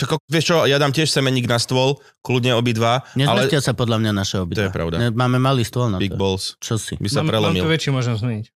[0.00, 4.00] Čako, vieš čo, ja dám tiež semeník na stôl, kľudne obidva, ale Nezmestia sa podľa
[4.00, 4.64] mňa naše obidva.
[4.64, 4.96] To je pravda.
[5.12, 6.16] Máme malý stôl na big to.
[6.16, 6.96] balls Čo si?
[6.96, 7.62] by sa Mám, mám prelomil.
[7.62, 8.48] to väčší, môžem zmeniť.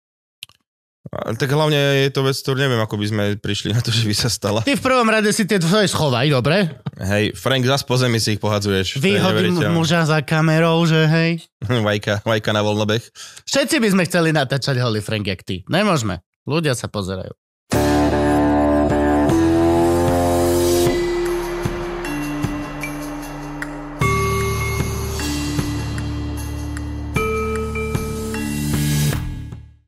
[1.12, 4.08] A Tak hlavne je to vec, ktorú neviem, ako by sme prišli na to, že
[4.08, 4.64] by sa stala.
[4.64, 6.80] Ty v prvom rade si tie tvoje schovaj, dobre?
[6.96, 8.96] Hej, Frank, zas po zemi si ich pohadzuješ.
[9.04, 11.44] Vyhodím muža za kamerou, že hej.
[11.86, 13.04] Vajka, vajka na voľnobeh.
[13.44, 15.60] Všetci by sme chceli natáčať Holy Frank, jak ty.
[15.68, 16.24] Nemôžeme.
[16.48, 17.36] Ľudia sa pozerajú.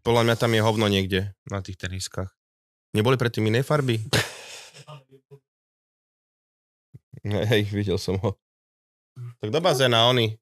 [0.06, 2.30] Podľa mňa tam je hovno niekde na tých teniskách.
[2.94, 3.98] Neboli predtým iné farby?
[7.50, 8.38] Hej, videl som ho.
[9.42, 10.38] Tak do bazéna, oni.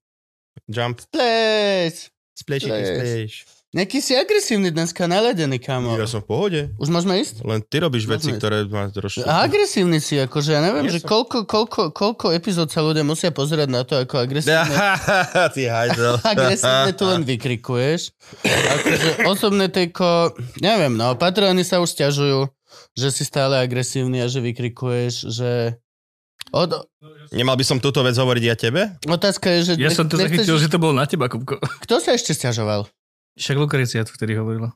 [0.69, 1.01] Jump.
[1.01, 2.13] Splash!
[2.37, 2.89] Splash, Splash.
[2.93, 3.54] splash.
[3.75, 5.93] Nejaký si agresívny dneska, naladený, kamo.
[5.93, 6.59] Ja som v pohode.
[6.75, 7.43] Už môžeme ísť?
[7.43, 8.39] Len ty robíš veci, Môžeme ísť.
[8.39, 9.19] ktoré ma trošku...
[9.21, 11.11] Agresívny si, akože ja neviem, Nie že som.
[11.11, 14.63] koľko, koľko, koľko epizód sa ľudia musia pozerať na to, ako agresívne,
[15.55, 16.23] ty hajzel.
[16.25, 18.15] agresívne tu len vykrikuješ.
[18.47, 22.47] Akože osobné tejko, neviem, no, patroni sa už stiažujú,
[22.93, 25.51] že si stále agresívny a že vykrikuješ, že...
[26.49, 26.71] Od,
[27.35, 28.95] Nemal by som túto vec hovoriť ja tebe?
[29.03, 29.71] otázka je, že...
[29.75, 31.59] Ja nech- som to nechceš- zachytil, že to bolo na teba, Kupko.
[31.59, 32.87] Kto sa ešte stiažoval?
[33.35, 34.71] Však Lukrecia to vtedy hovorila.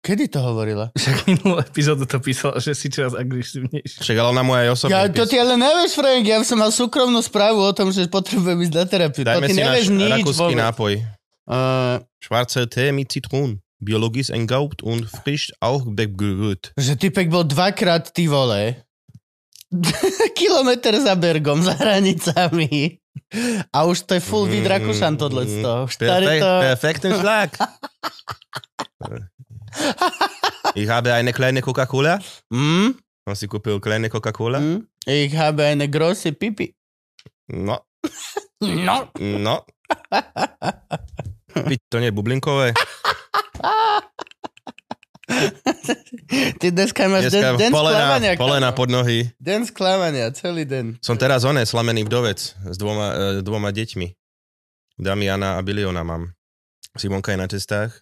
[0.00, 0.94] Kedy to hovorila?
[0.94, 4.06] Však minulú epizódu to písala, že si čoraz agresívnejší.
[4.06, 6.70] Však ale na moje aj osobný Ja, to ty ale nevieš, Frank, ja som mal
[6.70, 9.26] súkromnú správu o tom, že potrebujem ísť na terapiu.
[9.26, 10.62] to Dajme ty si náš nevieš nič rakúsky vôbec.
[10.62, 10.92] nápoj.
[11.46, 13.58] Uh, Schwarze Tee mit Zitronen.
[13.76, 16.70] Biologisch engaubt und frisch auch begerührt.
[16.78, 18.86] že typek bol dvakrát ty vole.
[20.38, 23.02] Kilometr za Bergom, za hranicami.
[23.72, 25.88] A už to je full vid Rakúšan tohle z toho.
[25.88, 26.60] Starý Perfekt, to...
[26.60, 27.50] perfekten Schlag.
[30.74, 32.18] Ich habe eine kleine Coca-Cola.
[32.52, 32.96] Mm,
[33.28, 34.60] On si kúpil kleine Coca-Cola.
[34.60, 34.86] mm.
[35.06, 36.72] Ich habe eine große Pipi.
[37.52, 37.78] No,
[38.60, 39.08] No.
[39.20, 39.56] no.
[41.68, 42.72] Piť, to nie je bublinkové.
[46.60, 48.30] Ty dneska máš Dneska den, den sklamania.
[48.30, 48.76] polena, polena kámo.
[48.76, 49.18] pod nohy.
[49.36, 50.98] Den sklamania, celý den.
[51.02, 54.14] Som teraz oné, slamený vdovec s dvoma, e, dvoma deťmi.
[54.96, 56.32] Damiana a Biliona mám.
[56.94, 58.00] Simonka je na cestách.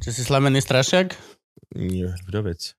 [0.00, 1.12] Čo si slamený strašiak?
[1.74, 2.74] Nie, vdovec.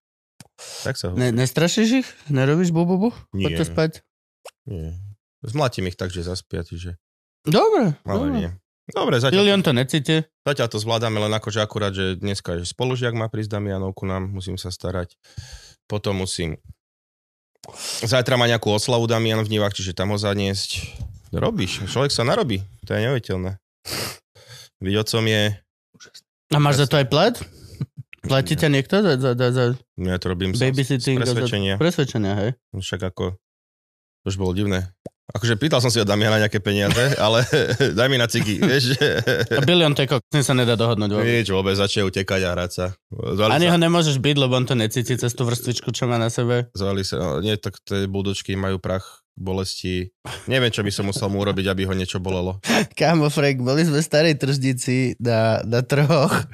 [0.81, 1.17] Tak sa ho...
[1.17, 2.09] Ne, nestrašíš ich?
[2.27, 3.09] Nerobíš bu, bu, bu?
[3.31, 3.47] Nie.
[3.47, 3.91] Poďte spať.
[4.65, 4.97] Nie.
[5.43, 6.95] Zmlatím ich tak, že zaspia, čiže...
[7.43, 8.31] Dobre, Ale dobre.
[8.33, 8.49] nie.
[8.91, 10.27] Dobre, zatiaľ, Julian to necíti.
[10.43, 14.27] zatiaľ to zvládame, len akože akurát, že dneska že spolužiak má prísť Damianov ku nám,
[14.27, 15.15] musím sa starať.
[15.87, 16.59] Potom musím...
[18.03, 20.83] Zajtra má nejakú oslavu Damian v Nivách, čiže tam ho zaniesť.
[21.31, 23.55] Robíš, človek sa narobí, to je neuveriteľné.
[24.83, 25.43] Byť otcom je...
[26.51, 27.35] A máš za to aj plat?
[28.29, 29.63] Platí ťa niekto za, za, za, za
[29.95, 31.17] Ja to robím z, z babysitting?
[31.17, 31.73] a za- presvedčenia.
[31.79, 32.49] Presvedčenia, hej.
[32.75, 33.39] Však ako...
[34.23, 34.91] To už bolo divné.
[35.31, 37.47] Akože pýtal som si od Damiana nejaké peniaze, ale
[37.97, 38.99] daj mi na cigy, vieš.
[39.55, 41.15] A bilión to je sa nedá dohodnúť.
[41.15, 41.31] vôbec.
[41.31, 42.85] Nič, vôbec začne utekať a hrať sa.
[43.07, 46.19] Zvali Ani sa, ho nemôžeš byť, lebo on to necíti cez tú vrstvičku, čo má
[46.19, 46.67] na sebe.
[46.75, 50.13] zvali sa, no, nie, tak tie buldočky majú prach bolesti.
[50.45, 52.61] Neviem, čo by som musel mu urobiť, aby ho niečo bolelo.
[52.99, 56.45] Kámo, Frank, boli sme v starej tržnici na, na trhoch,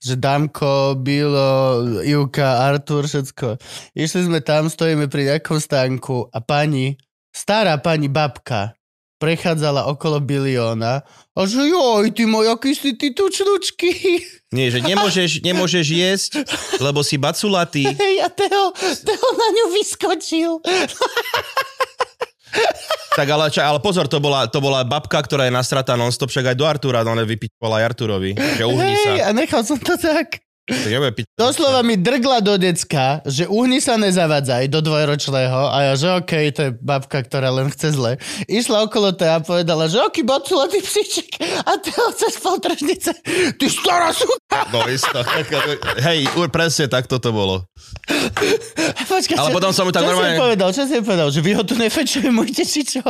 [0.00, 3.60] že Damko, Bilo, Juka, Artur, všetko.
[3.92, 6.96] Išli sme tam, stojíme pri nejakom stánku a pani,
[7.32, 8.76] stará pani babka,
[9.16, 13.90] prechádzala okolo bilióna a že joj, ty môj, aký si ty tučnučky.
[14.52, 16.32] Nie, že nemôžeš, nemôžeš jesť,
[16.78, 17.88] lebo si baculatý.
[17.88, 20.52] Hej, a Teo, Teo na ňu vyskočil.
[23.12, 26.52] Tak ale, ča, ale pozor, to bola, to bola babka, ktorá je nasratá non-stop, však
[26.52, 29.08] aj do Artura, no vypičovala aj Arturovi, že uhni sa.
[29.12, 30.40] Hej, a nechal som to tak.
[30.62, 31.26] Tak nebude piť.
[31.34, 36.44] Doslova mi drgla do decka, že uhni sa nezavadzaj do dvojročného a ja, že okej,
[36.50, 38.14] to je babka, ktorá len chce zle.
[38.46, 41.34] Išla okolo toho a povedala, že oký bocula, ty psíček.
[41.66, 43.10] A ty ho cez poltržnice.
[43.52, 44.70] Ty stará suka.
[44.70, 45.18] No isto.
[45.98, 47.66] Hej, presne tak toto bolo.
[49.02, 50.68] Počkaj, Ale čo- potom som mu tak čo si normálne- povedal?
[50.70, 51.28] Čo si povedal?
[51.28, 53.02] Že vy ho tu nefečujete, či čo?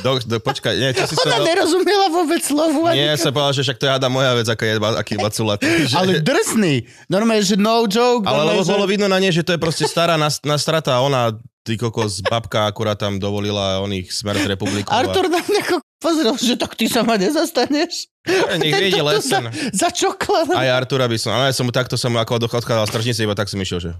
[0.00, 1.28] Do, do, počkaj, nie, čo si sa...
[1.28, 2.88] Ona nerozumiela vôbec slovu.
[2.88, 5.68] ani Nie, som povedal, že však to je hada moja vec, aká je, aký baculatý.
[5.90, 5.94] Že...
[5.96, 6.74] Ale drsný.
[7.10, 8.24] Normálne, že no joke.
[8.24, 11.04] Ale lebo že- bolo vidno na nej, že to je proste stará nas- nastrata a
[11.04, 11.34] ona,
[11.66, 14.88] ty kokos, babka akurát tam dovolila oných smer republiku.
[14.88, 18.08] Artur na mňa ako pozrel, že tak ty sa ma nezastaneš.
[18.50, 18.56] A...
[18.56, 19.44] Nech Tento vedie to lesen.
[19.74, 20.48] Za, za čokla.
[20.56, 23.36] Aj Artura by som, ale ja som mu takto som ako odchádzal z tržnice, iba
[23.36, 23.90] tak som išiel, že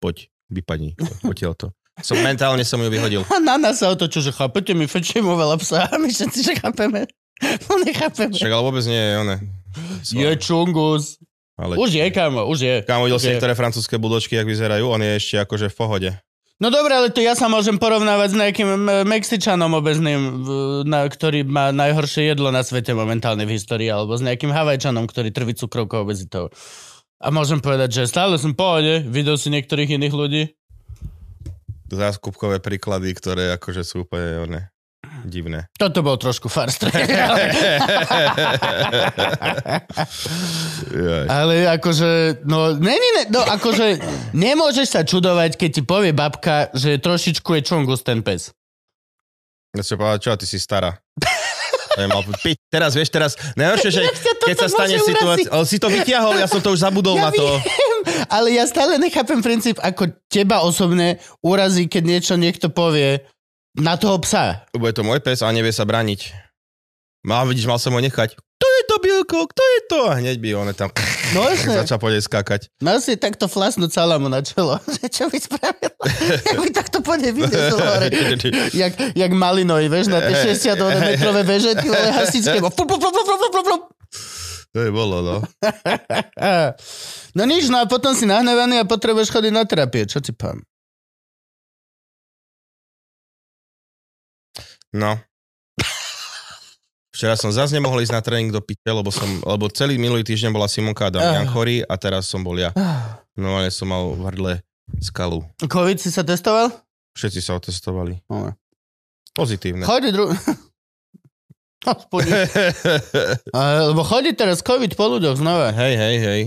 [0.00, 1.68] poď, vypadni, poď to.
[2.00, 3.22] Som mentálne som ju vyhodil.
[3.28, 6.54] A na nás sa otočil, že chápete, my fečujeme veľa psa a my všetci, že
[6.56, 7.04] chápeme.
[7.42, 8.38] No nechápeme.
[8.38, 9.36] Však ale vôbec nie je one.
[10.14, 11.18] Je čungus.
[11.58, 11.74] Ale...
[11.74, 12.76] Už je, kámo, už je.
[12.86, 13.30] Kámo, videl si je.
[13.34, 16.10] niektoré francúzske budočky, jak vyzerajú, on je ešte akože v pohode.
[16.62, 18.68] No dobre, ale to ja sa môžem porovnávať s nejakým
[19.10, 20.46] Mexičanom obezným,
[20.86, 25.34] na, ktorý má najhoršie jedlo na svete momentálne v histórii, alebo s nejakým Havajčanom, ktorý
[25.34, 26.54] trví cukrovkou obezitou.
[27.18, 30.42] A môžem povedať, že stále som v pohode, videl si niektorých iných ľudí.
[31.92, 34.60] Záskupkové príklady, ktoré akože sú úplne one,
[35.28, 35.68] divné.
[35.76, 36.94] Toto bol trošku farstrek,
[41.28, 44.00] ale, akože, no, není, ne, no akože,
[44.32, 48.50] nemôžeš sa čudovať, keď ti povie babka, že trošičku je čungus ten pes.
[49.72, 50.96] Ja si povedal, čo, ty si stará.
[51.98, 52.56] Ja mal piť.
[52.72, 54.02] Teraz, vieš, teraz, najhoršie, že
[54.48, 55.48] keď sa stane situácia...
[55.52, 57.44] Ale si to vytiahol, ja som to už zabudol Ja na to.
[57.44, 58.00] viem,
[58.32, 63.20] ale ja stále nechápem princíp, ako teba osobne urazí, keď niečo niekto povie
[63.76, 64.64] na toho psa.
[64.72, 66.32] Bude to môj pes a nevie sa braniť.
[67.22, 68.34] Má, vidíš, mal som ho nechať.
[68.34, 69.46] Kto je to, Bilko?
[69.46, 70.00] Kto je to?
[70.10, 70.90] A hneď by on tam
[71.32, 71.46] No
[71.78, 72.68] začal po nej skákať.
[72.82, 74.76] mal si takto flasnúť salamu na čelo.
[74.98, 75.92] Že čo by spravil?
[76.50, 78.08] Jak by takto po nej vyniesol hore.
[78.74, 82.58] Jak, jak Malinovi, vieš, na tie 60 metrové veže, ty vole hasičské.
[84.72, 85.36] To je bolo, no.
[87.36, 90.08] No nič, no a potom si nahnevaný a potrebuješ chodiť na terapie.
[90.08, 90.64] Čo ti poviem?
[94.92, 95.16] No.
[97.12, 100.48] Včera som zase nemohol ísť na tréning do piče, lebo, som, lebo celý minulý týždeň
[100.48, 101.52] bola Simonka a Damian Ah.
[101.52, 102.72] chorý a teraz som bol ja.
[103.36, 104.52] No ale som mal v hrdle
[105.04, 105.44] skalu.
[105.60, 106.72] Covid si sa testoval?
[107.12, 108.16] Všetci sa otestovali.
[108.24, 108.56] Dobre.
[109.36, 109.84] Pozitívne.
[109.84, 110.32] Chodí dru...
[113.90, 115.74] Lebo chodí teraz COVID po ľuďoch znova.
[115.74, 116.42] hej, hej, hej.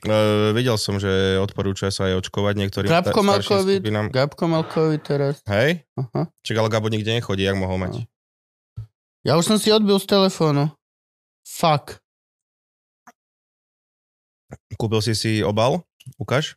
[0.00, 4.08] Uh, videl som, že odporúča sa aj očkovať niektorým Gabko mal COVID, skupinám.
[4.08, 5.44] Gabko mal COVID teraz.
[5.44, 5.84] Hej?
[5.92, 6.24] Aha.
[6.40, 8.08] Čak ale Gabo nikde nechodí, jak mohol mať.
[9.20, 10.72] Ja už som si odbil z telefónu.
[11.44, 12.00] Fuck.
[14.80, 15.84] Kúpil si si obal?
[16.16, 16.56] Ukáž.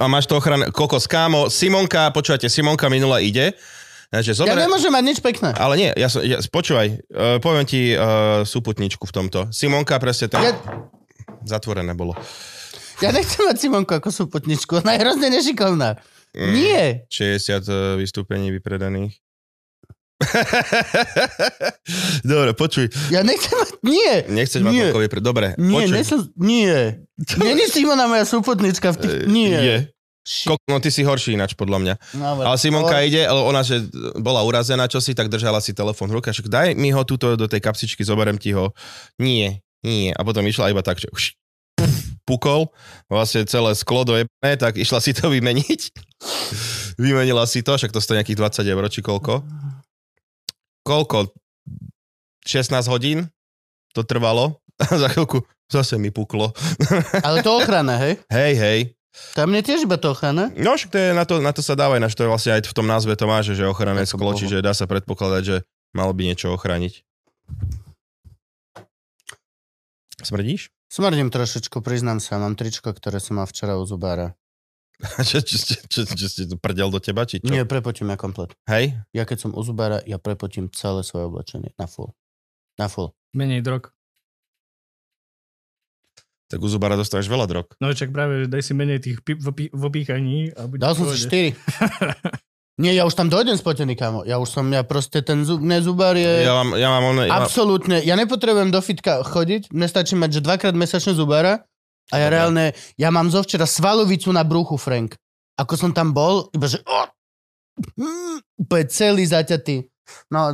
[0.00, 0.72] A máš to ochranné...
[0.72, 3.52] Kokos, kámo, Simonka, počúvajte, Simonka minula ide.
[4.08, 4.56] Takže Ja zober...
[4.56, 5.52] nemôžem mať nič pekné.
[5.58, 9.52] Ale nie, ja, som, ja počúvaj, uh, poviem ti uh, súputničku v tomto.
[9.52, 10.40] Simonka presne tam...
[10.40, 10.56] Ja,
[11.44, 12.16] Zatvorené bolo.
[13.04, 14.80] ja nechcem mať Simonku ako súputničku.
[14.80, 16.00] Ona je hrozne nešikovná.
[16.32, 16.84] Mm, Nie.
[17.12, 19.20] 60 uh, vystúpení vypredaných.
[22.24, 22.88] Dobre, počuj.
[23.10, 23.68] Ja nechcem mať...
[23.82, 24.24] Nie.
[24.26, 24.86] Nechceš mať Nie.
[24.90, 25.20] vypre...
[25.20, 25.94] Dobre, Nie, počuj.
[25.94, 26.20] nesom...
[26.36, 27.04] Nie.
[27.40, 29.14] Není Simona moja súputnička v tých...
[29.26, 29.58] Nie.
[29.58, 29.76] Je.
[30.24, 31.94] Kok, no ty si horší ináč, podľa mňa.
[32.16, 33.84] No, Ale Simonka ale- ide, ale ona, že
[34.16, 36.32] bola urazená čosi, tak držala si telefón v ruke.
[36.32, 38.72] Však daj mi ho túto do tej kapsičky, zoberiem ti ho.
[39.20, 40.16] Nie, nie.
[40.16, 41.12] A potom išla iba tak, že
[42.24, 42.72] pukol,
[43.12, 45.92] vlastne celé sklo dojebené, tak išla si to vymeniť.
[47.04, 49.44] Vymenila si to, však to stojí nejakých 20 eur, či koľko.
[50.84, 51.32] Koľko?
[52.44, 53.32] 16 hodín
[53.96, 54.60] to trvalo.
[54.76, 55.40] A za chvíľku
[55.72, 56.52] zase mi puklo.
[57.26, 58.20] Ale to ochrana, hej?
[58.28, 58.80] Hej, hej.
[59.32, 60.50] Tam mne tiež iba to ochrana.
[60.58, 62.66] No však to je, na, to, na to sa dáva, ináč to je vlastne aj
[62.66, 65.56] v tom názve to má, že, že ochranné sklo, čiže dá sa predpokladať, že
[65.94, 67.06] malo by niečo ochrániť.
[70.18, 70.74] Smrdíš?
[70.90, 72.42] Smrdím trošičku, priznám sa.
[72.42, 74.34] Mám tričko, ktoré som mal včera u zubára.
[75.28, 77.50] Čo, čo, čo, čo, čo to prdel do teba, či čo?
[77.50, 78.54] Nie, prepotím ja komplet.
[78.70, 78.94] Hej?
[79.10, 81.74] Ja keď som u zubára, ja prepotím celé svoje oblečenie.
[81.74, 82.14] Na full.
[82.78, 83.10] Na full.
[83.34, 83.90] Menej drog.
[86.46, 87.66] Tak u zubára dostaneš veľa drog.
[87.82, 90.94] No čak práve, že daj si menej tých pi- v, v opíchaní a bude Dal
[90.94, 91.50] som si 4.
[92.82, 94.26] Nie, ja už tam dojdem spotený, kámo.
[94.26, 96.42] Ja už som, ja proste ten zub, ne, zubár je...
[96.42, 98.02] Ja mám, ja mám one, ja Absolútne.
[98.02, 99.70] Ja nepotrebujem do fitka chodiť.
[99.70, 101.62] Mne stačí mať, že dvakrát mesačne zubára
[102.10, 105.16] a ja reálne, ja mám zo včera svalovicu na bruchu, Frank.
[105.56, 106.82] Ako som tam bol, iba že...
[106.84, 107.06] Oh,
[107.96, 109.86] mm, úplne celý zaťatý.
[110.28, 110.52] No,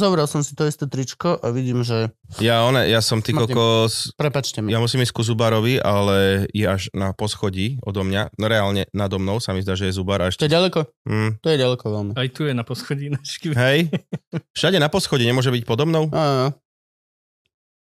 [0.00, 2.08] zobral som si to isté tričko a vidím, že...
[2.40, 4.72] ja, one, ja som ty kokos, Prepačte mi.
[4.72, 8.32] ja musím ísť ku zubárovi, ale je až na poschodí odo mňa.
[8.40, 10.88] No reálne nado mnou sa mi zdá, že je zubár a To je ďaleko?
[11.04, 12.12] Mm, To je ďaleko veľmi.
[12.16, 13.52] Aj tu je na poschodí našky.
[13.52, 13.92] hej?
[14.56, 16.08] Všade na poschodí nemôže byť podo mnou?
[16.08, 16.56] Á,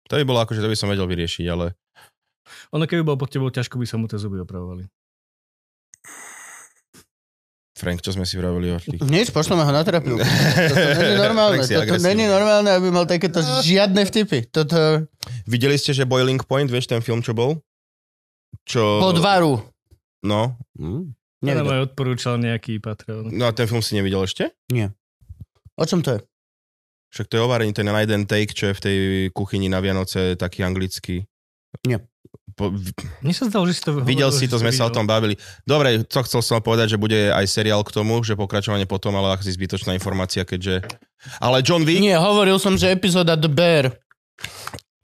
[0.08, 1.76] To by bolo ako, že to by som vedel vyriešiť, ale...
[2.72, 4.86] Ono keby bol pod tebou, ťažko by sa mu tie zuby opravovali.
[7.72, 9.02] Frank, čo sme si vravili o tých...
[9.02, 10.14] nič, pošleme ho na terapiu.
[10.14, 11.64] Toto není normálne.
[11.64, 14.46] Toto není normálne, aby mal takéto žiadne vtipy.
[14.46, 15.10] Toto
[15.50, 17.58] Videli ste, že Boiling Point, vieš ten film, čo bol?
[18.70, 19.02] Čo...
[19.02, 19.66] podvaru.
[20.22, 21.10] No, Hm,
[21.42, 21.66] Ja nevidel.
[21.66, 23.34] nám aj odporúčal nejaký Patreon.
[23.34, 24.54] no a ten film si nevidel ešte?
[25.74, 26.20] O čom to je?
[27.10, 28.98] Však to je ovarenie, ten na jeden take, čo je v tej
[29.34, 31.26] kuchyni na Vianoce, taký anglický.
[31.82, 31.98] Nie.
[32.52, 32.92] Po, v-
[33.24, 35.40] Mne sa zdalo, že si to videl si to, sme sa o tom bavili.
[35.64, 39.40] Dobre, to chcel som povedať, že bude aj seriál k tomu, že pokračovanie potom, ale
[39.40, 40.84] asi zbytočná informácia, keďže...
[41.40, 43.86] Ale John Wick, Nie, hovoril som, že epizóda The Bear.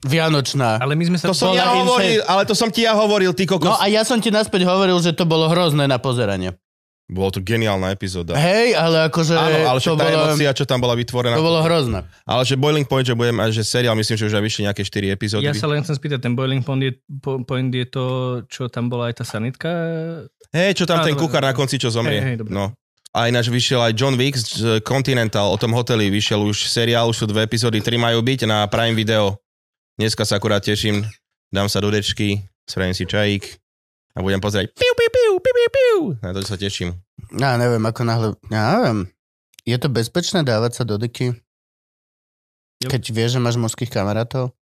[0.04, 0.78] Vianočná.
[0.78, 1.26] Ale my sme sa...
[1.26, 3.66] To som ja hovoril, ale to som ti ja hovoril, ty kokos.
[3.66, 6.54] No a ja som ti naspäť hovoril, že to bolo hrozné na pozeranie.
[7.08, 8.36] Bolo to geniálna epizóda.
[8.36, 11.40] Hej, ale akože Áno, ale to, tá bolo, emócia, čo tam bola vytvorená.
[11.40, 12.04] to bolo hrozné.
[12.28, 14.84] Ale že Boiling Point, že budem, a že seriál, myslím, že už aj vyšli nejaké
[14.84, 15.48] 4 epizódy.
[15.48, 16.92] Ja sa len chcem spýtať, ten Boiling Point je,
[17.24, 18.04] po- point je to,
[18.52, 19.72] čo tam bola aj tá sanitka?
[20.52, 22.20] Hej, čo tam Á, ten dobre, kuchár na konci, čo zomrie.
[22.20, 22.52] Hej, hej, dobre.
[22.52, 22.76] no.
[23.16, 27.24] A ináč vyšiel aj John Wick z Continental, o tom hoteli vyšiel už seriál, už
[27.24, 29.40] sú dve epizódy, tri majú byť na Prime Video.
[29.96, 31.08] Dneska sa akurát teším,
[31.48, 33.56] dám sa do dečky, spravím si čajík
[34.18, 35.98] a budem pozerať piu, piu, piu, piu, piu, piu.
[36.18, 36.98] Na to sa teším.
[37.38, 38.26] Ja neviem, ako náhle...
[38.50, 39.06] Ja neviem.
[39.62, 41.38] Je to bezpečné dávať sa do deky?
[42.82, 42.88] Jo.
[42.90, 44.58] Keď vieš, že máš morských kamarátov?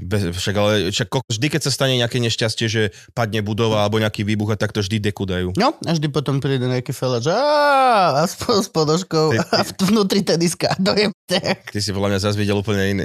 [0.00, 2.82] Bez, však ale však, vždy, keď sa stane nejaké nešťastie, že
[3.14, 5.54] padne budova alebo nejaký výbuch, a tak to vždy deku dajú.
[5.54, 10.26] No, a vždy potom príde nejaký fela, že a s, s Ty- ty- a vnútri
[10.26, 10.74] teniska.
[10.82, 11.14] Dojem.
[11.30, 13.04] Ty si podľa mňa zase videl úplne iné,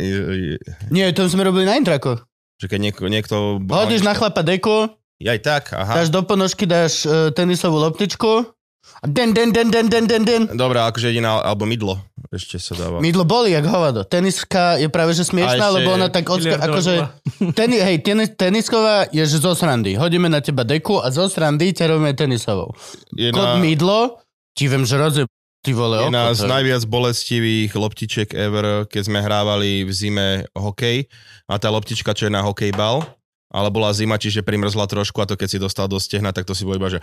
[0.90, 2.26] Nie, to sme robili na intrakoch.
[2.60, 3.02] Že keď niekto...
[3.08, 3.36] niekto
[3.66, 6.04] Hodíš na chlapa deku, Aj tak, aha.
[6.04, 8.52] dáš do ponožky, dáš uh, tenisovú loptičku
[9.02, 10.42] a den, den, den, den, den, den, den.
[10.54, 12.00] Dobre, akože jediná, alebo mydlo
[12.36, 12.98] ešte sa dáva.
[13.00, 14.04] Mydlo boli jak hovado.
[14.04, 16.94] Teniska je práve že smiešná, lebo ona tak odska- akože...
[17.58, 19.96] Teni, hej, tenis, tenisková je že zo srandy.
[19.96, 22.76] Hodíme na teba deku a zo srandy ťa robíme tenisovou.
[23.16, 24.20] Je Kod na, mydlo,
[24.52, 25.24] ti viem, že rozje...
[25.66, 31.10] Ty vole, je to je- najviac bolestivých loptičiek ever, keď sme hrávali v zime hokej
[31.50, 33.02] a tá loptička, čo je na hokejbal,
[33.50, 36.54] ale bola zima, čiže primrzla trošku a to keď si dostal do stehna, tak to
[36.54, 37.02] si bol iba, že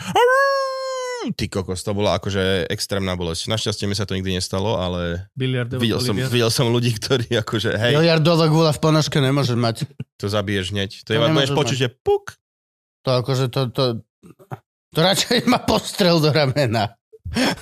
[1.34, 3.46] ty kokos, to bola akože extrémna bolesť.
[3.46, 7.78] Našťastie mi sa to nikdy nestalo, ale Biliardová videl som, videl som ľudí, ktorí akože,
[7.78, 9.86] hej, Miliardová gula v ponožke nemôže mať.
[10.18, 10.90] to zabiješ hneď.
[11.02, 12.38] To, To je iba budeš počuť, že puk.
[13.06, 13.60] To akože to...
[13.74, 13.82] to
[14.92, 16.92] to radšej má postrel do ramena.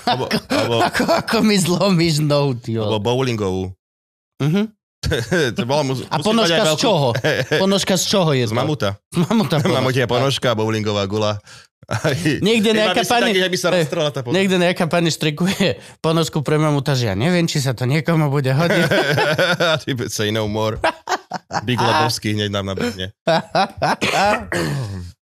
[0.02, 3.70] Alebo, alebo, Ako, ako mi zlomíš nohu, alebo bowlingovú.
[4.40, 4.74] Mhm.
[5.56, 7.08] to bolo, mus, A ponožka z veľkú- čoho?
[7.62, 8.56] Ponožka z čoho je Z to?
[8.56, 8.88] mamuta.
[9.14, 10.52] Mamuta Mamutia ponožka.
[10.52, 11.40] ponožka, bowlingová gula.
[12.38, 13.80] Niekde nejaká pani- Taký, že by sa tá
[14.20, 14.30] ponožka.
[14.30, 15.66] Niekde nejaká pani štrikuje
[15.98, 18.82] ponožku pre mamuta, že ja neviem, či sa to niekomu bude hodiť.
[19.80, 20.78] Ty say no more.
[21.64, 23.10] Big Lebowski hneď nám nabehne.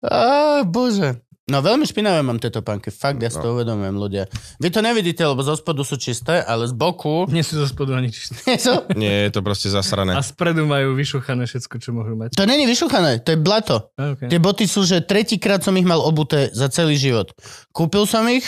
[0.02, 0.24] Á,
[0.64, 1.22] bože.
[1.48, 4.28] No veľmi špinavé mám tieto panky, fakt, ja si to uvedomujem, ľudia.
[4.60, 7.24] Vy to nevidíte, lebo zo spodu sú čisté, ale z boku...
[7.32, 8.36] Nie sú zo spodu ani čisté.
[8.44, 8.84] Nie sú.
[8.92, 10.12] Nie, je to proste zasrané.
[10.12, 12.36] A spredu majú vyšuchané všetko, čo môžu mať.
[12.36, 13.88] To není vyšuchané, to je blato.
[13.96, 14.28] A, okay.
[14.28, 17.32] Tie boty sú, že tretíkrát som ich mal obuté za celý život.
[17.72, 18.44] Kúpil som ich.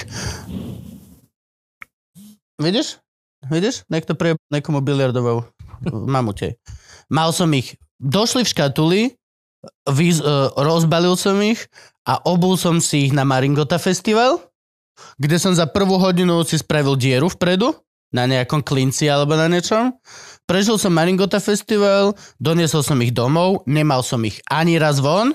[2.60, 3.00] Vidíš?
[3.48, 3.88] Vidíš?
[3.88, 5.48] Niekto pre niekomu biliardovou
[5.80, 6.60] v mamute.
[7.08, 7.80] Mal som ich.
[7.96, 9.00] Došli v škatuli,
[9.88, 11.64] vyz, uh, rozbalil som ich
[12.04, 14.40] a obul som si ich na Maringota Festival,
[15.16, 17.72] kde som za prvú hodinu si spravil dieru vpredu,
[18.10, 19.94] na nejakom klinci alebo na niečom.
[20.44, 25.30] Prežil som Maringota Festival, doniesol som ich domov, nemal som ich ani raz von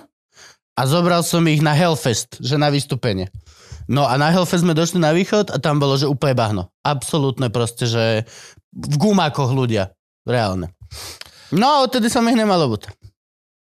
[0.75, 3.31] a zobral som ich na Hellfest, že na vystúpenie.
[3.87, 6.63] No a na Hellfest sme došli na východ a tam bolo, že úplne bahno.
[6.83, 8.27] Absolútne proste, že
[8.75, 9.95] v gumákoch ľudia.
[10.27, 10.75] Reálne.
[11.55, 12.91] No a odtedy som ich nemal obuté.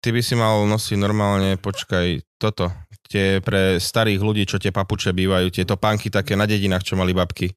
[0.09, 2.73] Ty by si mal nosiť normálne, počkaj, toto.
[3.13, 7.13] Tie pre starých ľudí, čo tie papuče bývajú, tie topánky také na dedinách, čo mali
[7.13, 7.53] babky.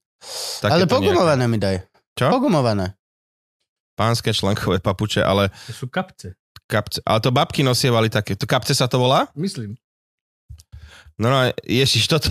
[0.61, 1.16] Také Ale to nejaké.
[1.16, 1.80] pogumované mi daj.
[2.12, 2.28] Čo?
[2.28, 2.92] Pogumované.
[3.97, 6.37] Pánske členkové papuče, ale To sú kapce.
[6.68, 7.00] kapce.
[7.09, 8.37] Ale to babky nosievali také.
[8.37, 9.32] To kapce sa to volá?
[9.32, 9.80] Myslím.
[11.16, 12.28] No, no, ježiš, toto...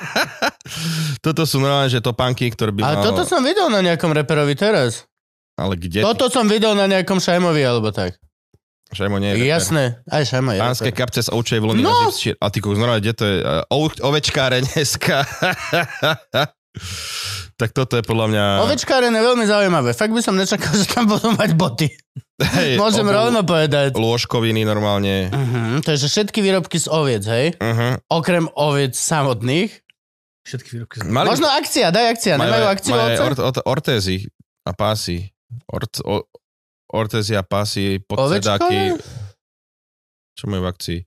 [1.28, 3.04] toto sú normálne, že topánky, ktoré by Ale mal...
[3.12, 5.04] toto som videl na nejakom reperovi teraz.
[5.60, 6.00] Ale kde?
[6.00, 8.16] Toto som videl na nejakom Šajmovi alebo tak.
[8.90, 9.50] Šajmo nie je reper.
[9.54, 9.84] Jasné.
[10.04, 10.58] Aj Šajmo je.
[10.58, 11.80] Pánske kapce z ovčej vlny.
[11.80, 11.90] No!
[11.90, 12.10] No!
[12.12, 13.38] A ty kus, normálne, kde to je?
[13.70, 15.22] Ov- ovečkáre dneska.
[17.60, 18.44] tak toto je podľa mňa...
[18.64, 19.90] Ovečkáren je veľmi zaujímavé.
[19.92, 21.88] Fakt by som nečakal, že tam budú mať boty.
[22.40, 23.92] Hej, Môžem obu- rovno povedať.
[23.94, 25.28] Lôžkoviny normálne.
[25.28, 25.84] Uh-huh.
[25.84, 27.52] To je, že všetky výrobky z oviec, hej?
[27.60, 28.00] Uh-huh.
[28.08, 29.70] Okrem oviec samotných.
[30.48, 31.04] Všetky výrobky.
[31.04, 32.40] z- Mali, Možno akcia, daj akcia.
[32.40, 33.28] Nemajú akciu majú
[33.68, 34.32] ortézy
[34.64, 35.28] a pásy.
[35.68, 36.24] Ort, o,
[36.90, 38.10] ortézy a pásy, Ovečkové?
[38.10, 38.78] podsedáky.
[40.34, 40.98] Čo majú v akcii?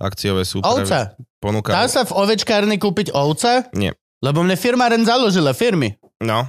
[0.00, 0.64] Akciové sú.
[0.64, 1.12] Ovca.
[1.40, 1.76] Ponúka.
[1.76, 3.68] Dá sa v ovečkárni kúpiť ovca?
[3.76, 3.92] Nie.
[4.24, 5.96] Lebo mne firma ren založila firmy.
[6.20, 6.48] No.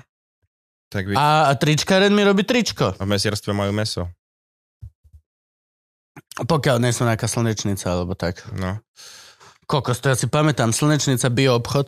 [0.91, 1.15] Tak vy...
[1.15, 2.95] A, tričkáren mi robí tričko.
[2.95, 4.07] A v mesierstve majú meso.
[6.39, 8.43] Pokiaľ nie sú nejaká slnečnica alebo tak.
[8.55, 8.79] No.
[9.67, 10.75] Kokos, to ja si pamätám.
[10.75, 11.87] Slnečnica, bioobchod.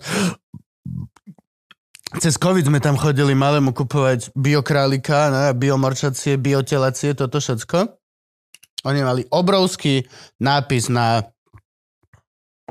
[2.22, 7.90] Cez COVID sme tam chodili malému kupovať biokrálika, ne, biomorčacie, biotelacie, toto všetko.
[8.84, 10.06] Oni mali obrovský
[10.44, 11.28] nápis na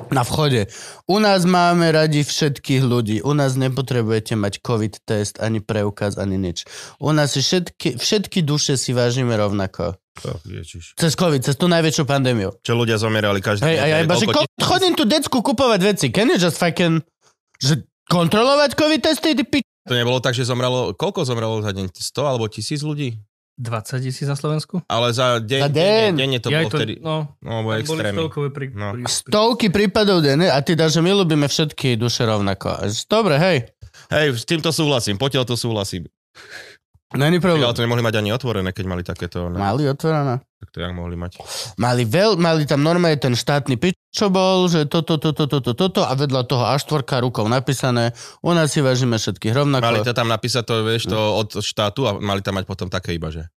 [0.09, 0.73] Na vchode.
[1.05, 3.17] U nás máme radi všetkých ľudí.
[3.21, 6.65] U nás nepotrebujete mať COVID test, ani preukaz, ani nič.
[6.97, 10.01] U nás si všetky, všetky duše si vážime rovnako.
[10.25, 10.41] To.
[10.97, 12.57] Cez COVID, cez tú najväčšiu pandémiu.
[12.65, 16.07] Čo ľudia zomierali každý Hej, a ja iba, že ko- chodím tu decku kupovať veci.
[16.09, 17.05] Can you just fucking...
[17.61, 19.59] Že kontrolovať COVID testy, ty pi...
[19.83, 21.91] To nebolo tak, že zomrelo, koľko zomrelo za deň?
[21.91, 23.19] 100 alebo 1000 ľudí?
[23.55, 24.81] 20 tisíc na Slovensku?
[24.87, 25.75] Ale za deň, Za deň.
[25.75, 28.17] denne, denne to Ja bolo to, vtedy, no, no, bolo boli extrémne.
[28.17, 28.87] stovkové pri, No.
[28.91, 32.81] pri, pri, Stovky prípadov denne a ty dáš, že my ľubíme všetky duše rovnako.
[33.05, 33.59] Dobre, hej.
[34.09, 36.09] Hej, s týmto súhlasím, potiaľ to súhlasím.
[37.17, 37.65] Není problém.
[37.65, 40.41] Ale to nemohli mať ani otvorené, keď mali takéto, ne, Mali otvorené.
[40.41, 41.43] tak to jak mohli mať.
[41.77, 46.01] Mali, veľ, mali tam normálne ten štátny pič, čo bol, že toto, toto, toto, toto
[46.07, 48.15] a vedľa toho až štvorka rukou napísané.
[48.41, 49.83] U nás si vážime všetkých rovnako.
[49.83, 53.19] Mali to tam napísať to, vieš, to od štátu a mali tam mať potom také
[53.19, 53.51] iba, že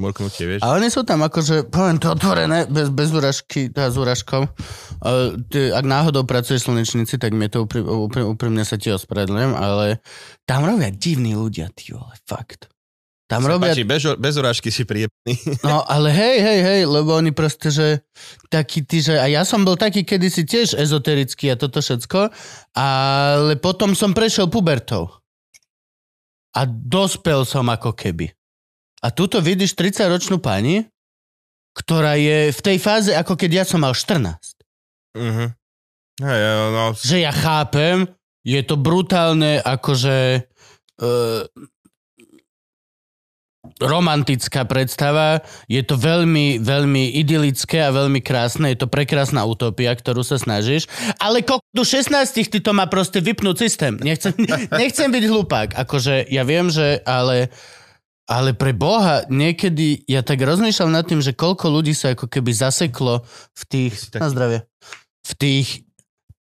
[0.00, 0.60] murknutie, vieš.
[0.64, 4.42] A oni sú tam akože, poviem to otvorené, bez, bez úražky, teda s úražkou.
[5.04, 8.88] Uh, ty, ak náhodou pracuješ v slnečnici, tak mi to úprim, úprim, úprimne sa ti
[8.88, 10.00] ospravedlňujem, ale
[10.48, 12.72] tam robia divní ľudia, ty vole, fakt.
[13.32, 15.34] Tam Sa robia páči, bez, bez urážky si príjemný.
[15.64, 18.04] No, ale hej, hej, hej, lebo oni proste, že
[18.52, 22.28] taký ty, že a ja som bol taký kedysi tiež ezoterický a toto všetko,
[22.76, 25.08] ale potom som prešiel pubertou.
[26.52, 28.28] A dospel som ako keby.
[29.00, 30.84] A tuto vidíš 30-ročnú pani,
[31.72, 34.28] ktorá je v tej fáze, ako keď ja som mal 14.
[35.16, 35.56] Mhm.
[36.20, 38.04] Hej, no, Že ja chápem,
[38.44, 40.44] je to brutálne, akože...
[41.00, 41.48] Uh,
[43.82, 50.22] romantická predstava, je to veľmi, veľmi idylické a veľmi krásne, je to prekrásna utopia, ktorú
[50.22, 50.86] sa snažíš,
[51.18, 52.08] ale ko- do 16
[52.48, 53.94] ty to má proste vypnúť systém.
[53.98, 54.32] Nechcem,
[54.80, 57.50] nechcem byť hlupák, akože ja viem, že ale
[58.30, 62.54] ale pre Boha, niekedy ja tak rozmýšľam nad tým, že koľko ľudí sa ako keby
[62.54, 64.58] zaseklo v tých, na zdravie,
[65.26, 65.84] v tých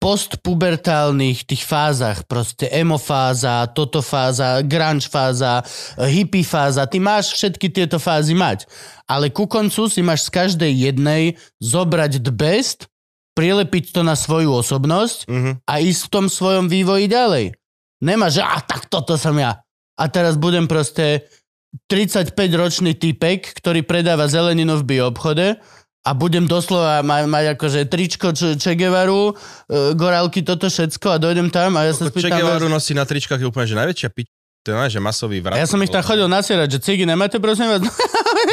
[0.01, 5.61] postpubertálnych tých fázach, proste emo fáza, toto fáza, grunge fáza,
[6.01, 8.65] hippie fáza, ty máš všetky tieto fázy mať.
[9.05, 12.89] Ale ku koncu si máš z každej jednej zobrať the best,
[13.37, 15.51] prilepiť to na svoju osobnosť mhm.
[15.69, 17.53] a ísť v tom svojom vývoji ďalej.
[18.01, 19.61] Nemá, že a tak toto som ja.
[20.01, 21.29] A teraz budem proste
[21.85, 25.61] 35-ročný typek, ktorý predáva zeleninu v bioobchode
[26.01, 29.37] a budem doslova mať, mať akože tričko Che, che Guevaru,
[29.69, 32.41] e, gorálky, toto všetko a dojdem tam a ja sa Che spýtam...
[32.41, 34.27] Guevaru nosí na tričkách je úplne, že najväčšia pič.
[34.61, 35.57] To je že masový vrat.
[35.57, 37.81] ja som ich tam chodil nasierať, že cigy nemáte, prosím vás?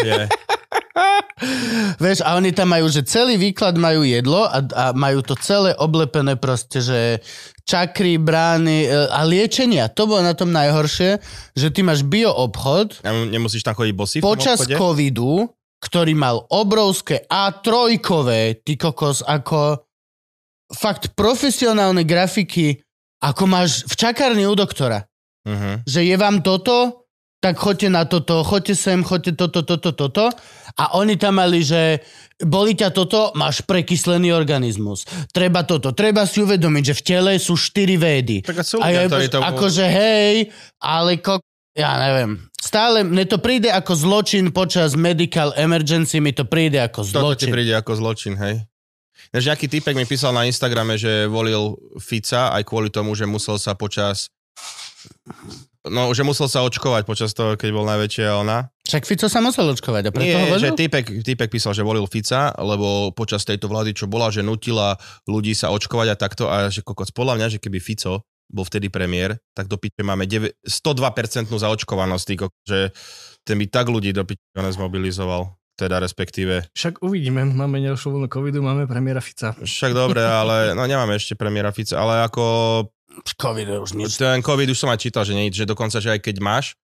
[0.00, 0.24] Je.
[2.02, 5.76] Vieš, a oni tam majú, že celý výklad majú jedlo a, a majú to celé
[5.76, 7.22] oblepené proste, že
[7.68, 9.92] čakry, brány e, a liečenia.
[9.92, 11.20] To bolo na tom najhoršie,
[11.54, 17.98] že ty máš bioobchod nemusíš tam chodiť bosy počas covidu, ktorý mal obrovské A3,
[18.62, 19.82] ty kokos, ako
[20.74, 22.82] fakt profesionálne grafiky,
[23.22, 25.08] ako máš v čakárni u doktora
[25.48, 25.88] Mhm.
[25.88, 30.26] že je vám toto, tak choďte na toto, choďte sem, choďte toto, toto, toto.
[30.74, 32.02] A oni tam mali, že
[32.42, 35.06] boli ťa toto, máš prekyslený organizmus.
[35.30, 35.94] Treba toto.
[35.94, 38.42] Treba si uvedomiť, že v tele sú štyri védy.
[38.42, 39.38] Tak a sú A ľudia, ja ktorí to...
[39.38, 40.34] akože hej,
[40.82, 41.38] ale ko...
[41.78, 42.47] Ja neviem.
[42.58, 47.46] Stále mne to príde ako zločin počas medical emergency, mi to príde ako Toto ti
[47.46, 47.50] zločin.
[47.54, 48.66] príde ako zločin, hej?
[49.30, 53.62] Než nejaký typek mi písal na Instagrame, že volil Fica aj kvôli tomu, že musel
[53.62, 54.26] sa počas...
[55.86, 58.68] No, že musel sa očkovať počas toho, keď bol najväčšia ona.
[58.90, 62.50] Však Fico sa musel očkovať a preto Nie, že typek, typek písal, že volil Fica,
[62.58, 64.98] lebo počas tejto vlády, čo bola, že nutila
[65.30, 68.88] ľudí sa očkovať a takto a že kokos, podľa mňa, že keby Fico bol vtedy
[68.88, 72.28] premiér, tak do piče máme 9, 102% zaočkovanosť,
[72.64, 72.90] že
[73.44, 76.66] ten by tak ľudí do piče zmobilizoval, teda respektíve.
[76.72, 79.54] Však uvidíme, máme ďalšiu vlnu covidu, máme premiéra Fica.
[79.54, 82.44] Však dobre, ale no nemáme ešte premiéra Fica, ale ako
[83.38, 84.18] Covid už nič.
[84.18, 86.74] ten COVID už som aj čítal, že, nie, že dokonca, že aj keď máš,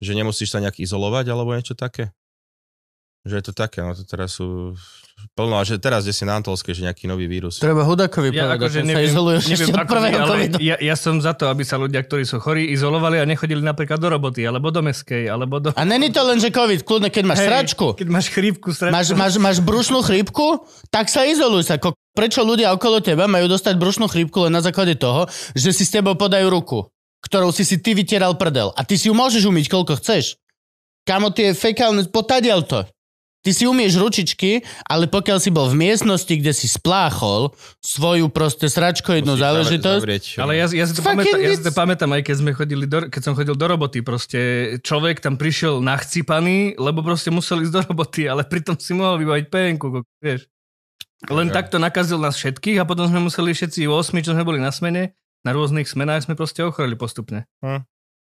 [0.00, 2.10] že nemusíš sa nejak izolovať alebo niečo také.
[3.20, 4.72] Že je to také, no to teraz sú
[5.36, 7.60] plno, a že teraz, kde si na Antolskej, že nejaký nový vírus.
[7.60, 10.32] Treba Hudakovi Ja povedať, akože že sa neviem, izoluješ neviem ešte od ako prvého ale
[10.32, 10.56] covidu.
[10.64, 14.00] ja, ja som za to, aby sa ľudia, ktorí sú chorí, izolovali a nechodili napríklad
[14.00, 15.68] do roboty, alebo do meskej, alebo do...
[15.76, 18.94] A není to len, že COVID, kľudne, keď máš Hej, sračku, Keď máš chrípku, sračku.
[18.96, 21.76] máš, máš, máš brušnú chrípku, tak sa izoluj sa.
[21.76, 25.84] Ko- Prečo ľudia okolo teba majú dostať brušnú chrípku len na základe toho, že si
[25.84, 26.88] s tebou podajú ruku,
[27.20, 28.72] ktorou si si ty vytieral prdel.
[28.72, 30.40] A ty si ju môžeš umyť, koľko chceš.
[31.04, 32.80] Kamo, tie fekálne, potadiaľ to.
[33.40, 38.68] Ty si umieš ručičky, ale pokiaľ si bol v miestnosti, kde si spláchol svoju proste
[38.68, 42.22] sračkoidnú Musíš záležitosť, zavrieť, Ale ja, ja, si to pamätám, ja si to pamätám aj
[42.28, 44.04] keď, sme chodili do, keď som chodil do roboty.
[44.04, 44.40] Proste
[44.84, 49.46] človek tam prišiel nachcipaný, lebo proste musel ísť do roboty, ale pritom si mohol vybaviť
[49.48, 50.44] penku, vieš.
[51.32, 54.60] Len Takže- takto nakazil nás všetkých a potom sme museli všetci 8, čo sme boli
[54.60, 55.16] na smene,
[55.48, 57.48] na rôznych smenách sme proste ochoreli postupne.
[57.64, 57.88] Hm.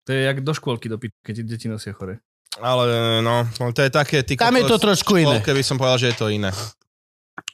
[0.05, 2.25] To je jak do škôlky do piči, keď deti nosia chore.
[2.63, 2.83] Ale
[3.23, 4.23] no, no, to je také...
[4.23, 5.43] Ty Tam je to trošku iné.
[5.43, 6.55] Keby som povedal, že je to iné.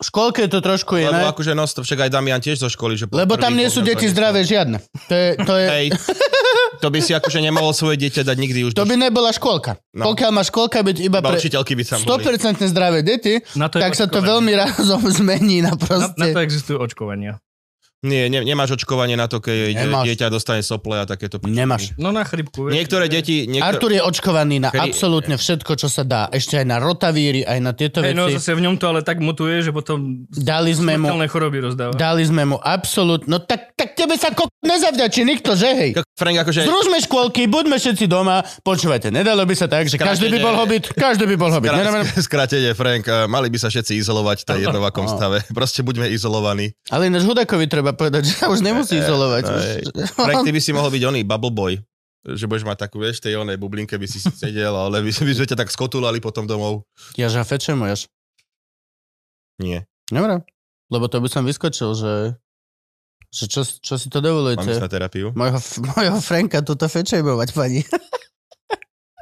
[0.01, 1.29] V škôlke je to trošku Lebo iné.
[1.29, 3.01] akože no, to však aj Damian tiež zo školy.
[3.01, 4.81] Že Lebo tam nie sú deti zdravé žiadne.
[5.09, 5.87] To je, to je, Hej,
[6.81, 9.77] to by si akože nemohol svoje dieťa dať nikdy už to by nebola škôlka.
[9.93, 10.13] No.
[10.13, 12.25] Pokiaľ má škôlka byť iba Iba pre by tam boli.
[12.25, 16.41] 100% zdravé deti, tak sa to veľmi razom zmení na Na, na to proste...
[16.41, 17.37] existujú očkovania.
[18.01, 20.05] Nie, ne, nemáš očkovanie na to, keď Nemáš.
[20.09, 21.37] dieťa dostane sople a takéto.
[21.43, 21.93] Nemáš.
[21.95, 22.65] No na chrypku.
[22.65, 22.73] vieš.
[22.75, 23.45] Niektoré deti...
[23.45, 23.69] Niektoré...
[23.71, 26.25] Artur je očkovaný na Kedy- absolútne všetko, čo sa dá.
[26.27, 28.41] Ešte aj na rotavíry, aj na tieto Hej, no veci.
[28.41, 31.93] zase v ňom to ale tak mutuje, že potom Dali sme mu, choroby rozdáva.
[31.93, 33.29] dali sme mu absolút...
[33.29, 35.91] No tak, tak tebe sa kok nezavďačí nikto, že hej?
[36.17, 36.65] Frank, akože...
[36.65, 38.41] Zružme škôlky, buďme všetci doma.
[38.61, 41.69] Počúvajte, nedalo by sa tak, že každý by bol hobit, každý by bol hobit.
[41.69, 45.13] Nedáme- Skra- Skrátenie, Frank, mali by sa všetci izolovať v jednovakom No.
[45.13, 45.45] stave.
[45.51, 46.73] Proste buďme izolovaní.
[46.89, 49.45] Ale ináč Hudakovi treba povedať, že sa už nemusí izolovať.
[49.47, 49.83] Hej.
[50.13, 51.75] Frank, ty by si mohol byť oný bubble boy.
[52.21, 55.47] Že budeš mať takú, vieš, tej onej bublinke by si sedel, ale by, by sme
[55.49, 56.85] ťa tak skotulali potom domov.
[57.17, 58.13] Ja žafečem, jaž.
[59.57, 59.89] Nie.
[60.13, 60.45] Dobre.
[60.93, 62.15] Lebo to by som vyskočil, že,
[63.33, 64.69] že čo, čo si to Mám dovolujete.
[64.77, 65.33] na terapiu.
[65.33, 65.61] Mojho,
[65.97, 67.87] mojho Franka tuto fečejmovať, pani.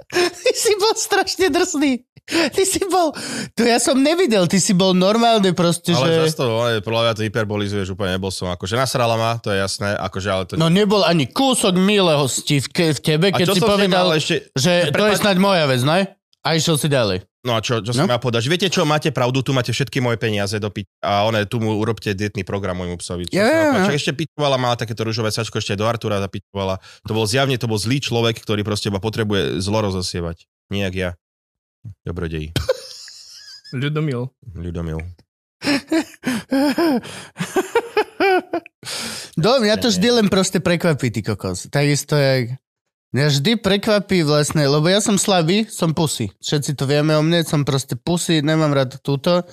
[0.08, 2.07] Ty si bol strašne drsný.
[2.28, 3.16] Ty si bol...
[3.56, 6.32] To ja som nevidel, ty si bol normálne proste, Ale že...
[6.32, 8.52] zase to, ale podľa mňa to hyperbolizuješ, úplne nebol som.
[8.52, 10.52] Akože nasrala ma, to je jasné, akože ale to...
[10.60, 14.52] No nebol ani kúsok milosti v, v tebe, keď si povedal, ešte...
[14.52, 16.12] že to je snáď moja vec, ne?
[16.44, 17.24] A išiel si ďalej.
[17.46, 18.04] No a čo, čo No.
[18.04, 18.44] som ja povedať?
[18.50, 21.78] Viete čo, máte pravdu, tu máte všetky moje peniaze do piť a one, tu mu
[21.78, 23.24] urobte dietný program môjmu psovi.
[23.30, 23.88] Čo ja.
[23.88, 26.82] Však ešte pičovala, mala takéto rúžové sačko, ešte do Artura zapičovala.
[27.06, 30.44] To bol zjavne, to bol zlý človek, ktorý proste iba potrebuje zlo rozosievať.
[30.68, 31.10] Nijak ja.
[32.02, 32.50] Dobrodej.
[33.74, 34.34] Ľudomil.
[34.50, 34.98] Ľudomil.
[39.38, 41.66] Do, mňa to vždy len proste prekvapí, ty kokos.
[41.68, 42.58] Takisto jak...
[43.08, 46.28] Mňa vždy prekvapí vlastne, lebo ja som slabý, som pusy.
[46.44, 49.48] Všetci to vieme o mne, som proste pusy, nemám rád túto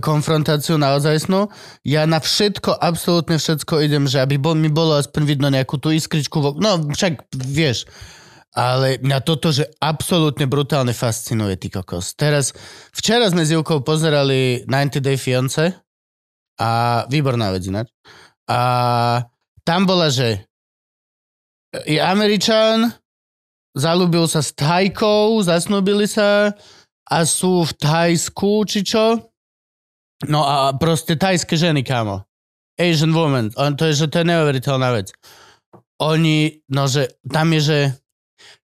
[0.00, 1.52] konfrontáciu naozajstnú.
[1.84, 5.92] Ja na všetko, absolútne všetko idem, že aby bol, mi bolo aspoň vidno nejakú tú
[5.92, 6.40] iskričku.
[6.40, 7.84] vo- No však vieš.
[8.56, 12.16] Ale mňa toto, že absolútne brutálne fascinuje, ty kokos.
[12.16, 12.56] Teraz,
[12.96, 15.76] včera sme s Júkou pozerali 90 Day Fiance
[16.58, 17.92] a výborná vec ináč.
[18.48, 18.60] A
[19.62, 20.48] tam bola, že
[21.84, 22.88] je Američan,
[23.76, 26.56] zalúbil sa s Thajkou, zasnúbili sa
[27.08, 29.28] a sú v Thajsku, či čo.
[30.26, 32.26] No a proste thajské ženy, kámo.
[32.74, 33.54] Asian woman.
[33.54, 35.14] On, to je, že to je neuveriteľná vec.
[36.02, 37.78] Oni, no že tam je, že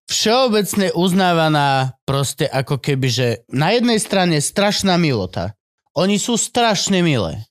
[0.05, 5.57] všeobecne uznávaná proste ako keby, že na jednej strane strašná milota.
[5.97, 7.45] Oni sú strašne milé.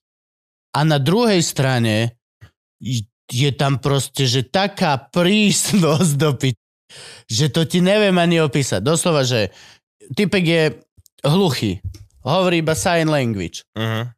[0.74, 2.18] A na druhej strane
[3.30, 6.58] je tam proste, že taká prísnosť do pi-
[7.26, 8.84] že to ti neviem ani opísať.
[8.84, 9.50] Doslova, že
[10.14, 10.64] typek je
[11.26, 11.80] hluchý.
[12.22, 13.66] Hovorí iba sign language.
[13.74, 14.08] Uh-huh.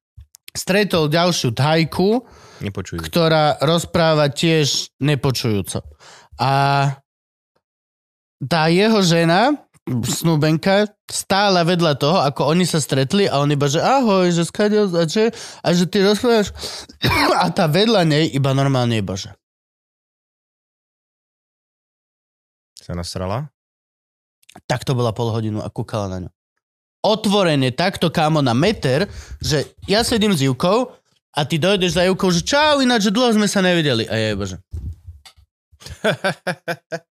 [0.52, 2.24] Stretol ďalšiu tajku,
[2.60, 3.00] Nepočujú.
[3.00, 5.84] ktorá rozpráva tiež nepočujúco.
[6.40, 6.52] A
[8.44, 13.78] tá jeho žena, snúbenka, stála vedľa toho, ako oni sa stretli a on iba, že
[13.78, 15.30] ahoj, že skade, a že,
[15.62, 16.50] a že ty rozprávaš
[17.42, 19.30] a tá vedľa nej iba normálne iba, že
[22.82, 23.50] Sa nasrala?
[24.64, 26.30] takto bola pol hodinu a kúkala na ňu.
[27.04, 29.04] Otvorene, takto kámo na meter,
[29.38, 30.96] že ja sedím s Jukou
[31.36, 34.08] a ty dojdeš za Jukou, že čau, ináč, že dlho sme sa nevideli.
[34.08, 34.56] A ja iba, že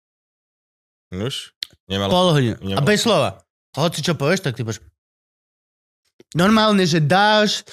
[1.14, 1.56] Nuž?
[1.88, 2.12] Nemala...
[2.12, 2.56] pol hodinu.
[2.60, 3.44] A Nemal- bez slova.
[3.78, 4.84] Hoci čo povieš, tak ty povieš.
[6.36, 7.64] Normálne, že dáš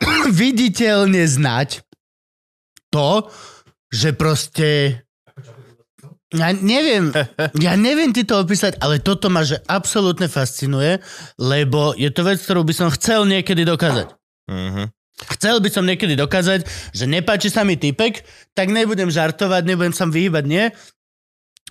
[0.42, 1.86] viditeľne znať
[2.90, 3.30] to,
[3.92, 5.00] že proste...
[6.32, 7.12] Ja neviem,
[7.66, 10.96] ja neviem ti to opísať, ale toto ma že absolútne fascinuje,
[11.36, 14.08] lebo je to vec, ktorú by som chcel niekedy dokázať.
[14.48, 14.88] Uh-huh.
[15.36, 16.64] Chcel by som niekedy dokázať,
[16.96, 18.24] že nepáči sa mi typek,
[18.56, 20.64] tak nebudem žartovať, nebudem sa vyhýbať, nie?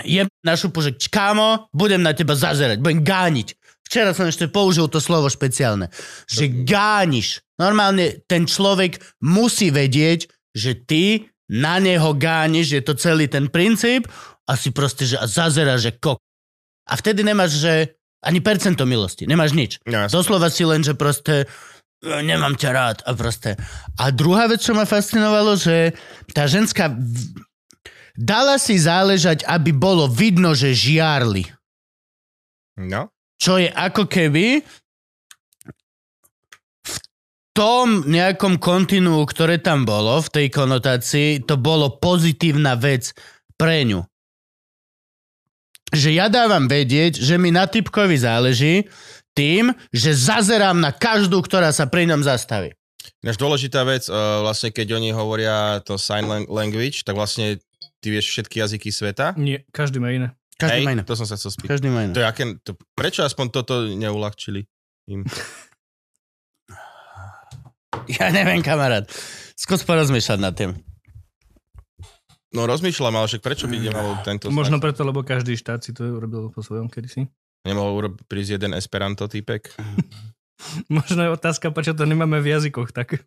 [0.06, 3.56] Je na šupu, že kámo, budem na teba zazerať, budem gániť.
[3.86, 5.92] Včera som ešte použil to slovo špeciálne,
[6.24, 7.44] že gániš.
[7.60, 14.08] Normálne ten človek musí vedieť, že ty na neho gániš, je to celý ten princíp
[14.48, 16.24] a si proste, že zazera, že kok.
[16.88, 19.84] A vtedy nemáš, že ani percento milosti, nemáš nič.
[19.84, 21.50] Ja, Doslova si len, že proste
[22.00, 23.60] "E, nemám ťa rád a proste.
[24.00, 25.92] A druhá vec, čo ma fascinovalo, že
[26.32, 26.88] tá ženská
[28.16, 31.48] dala si záležať, aby bolo vidno, že žiarli.
[32.80, 33.12] no.
[33.42, 34.62] Čo je ako keby
[36.86, 36.96] v
[37.58, 43.18] tom nejakom kontinuu, ktoré tam bolo, v tej konotácii, to bolo pozitívna vec
[43.58, 44.06] pre ňu.
[45.92, 48.88] Že ja dávam vedieť, že mi na typkovi záleží
[49.34, 52.72] tým, že zazerám na každú, ktorá sa pri ňom zastaví.
[53.22, 57.58] Ináč dôležitá vec, uh, vlastne keď oni hovoria to sign lang- language, tak vlastne
[58.02, 59.38] ty vieš všetky jazyky sveta.
[59.38, 60.34] Nie, každý má iné.
[60.58, 61.04] Každý Hej, má iné.
[61.06, 61.70] to som sa chcel spýtať.
[61.78, 62.14] Každý má iné.
[62.14, 64.66] To je aké, to, prečo aspoň toto neulahčili
[65.08, 65.24] im?
[68.08, 69.08] Ja neviem, kamarát.
[69.56, 70.74] Skús porozmýšľať nad tým.
[72.52, 74.92] No rozmýšľam, ale však prečo by nemal tento Možno znak?
[74.92, 77.32] preto, lebo každý štát si to urobil po svojom kedysi.
[77.64, 79.72] Nemohol urobiť prísť jeden Esperanto typek?
[80.92, 83.16] Možno je otázka, prečo to nemáme v jazykoch, tak...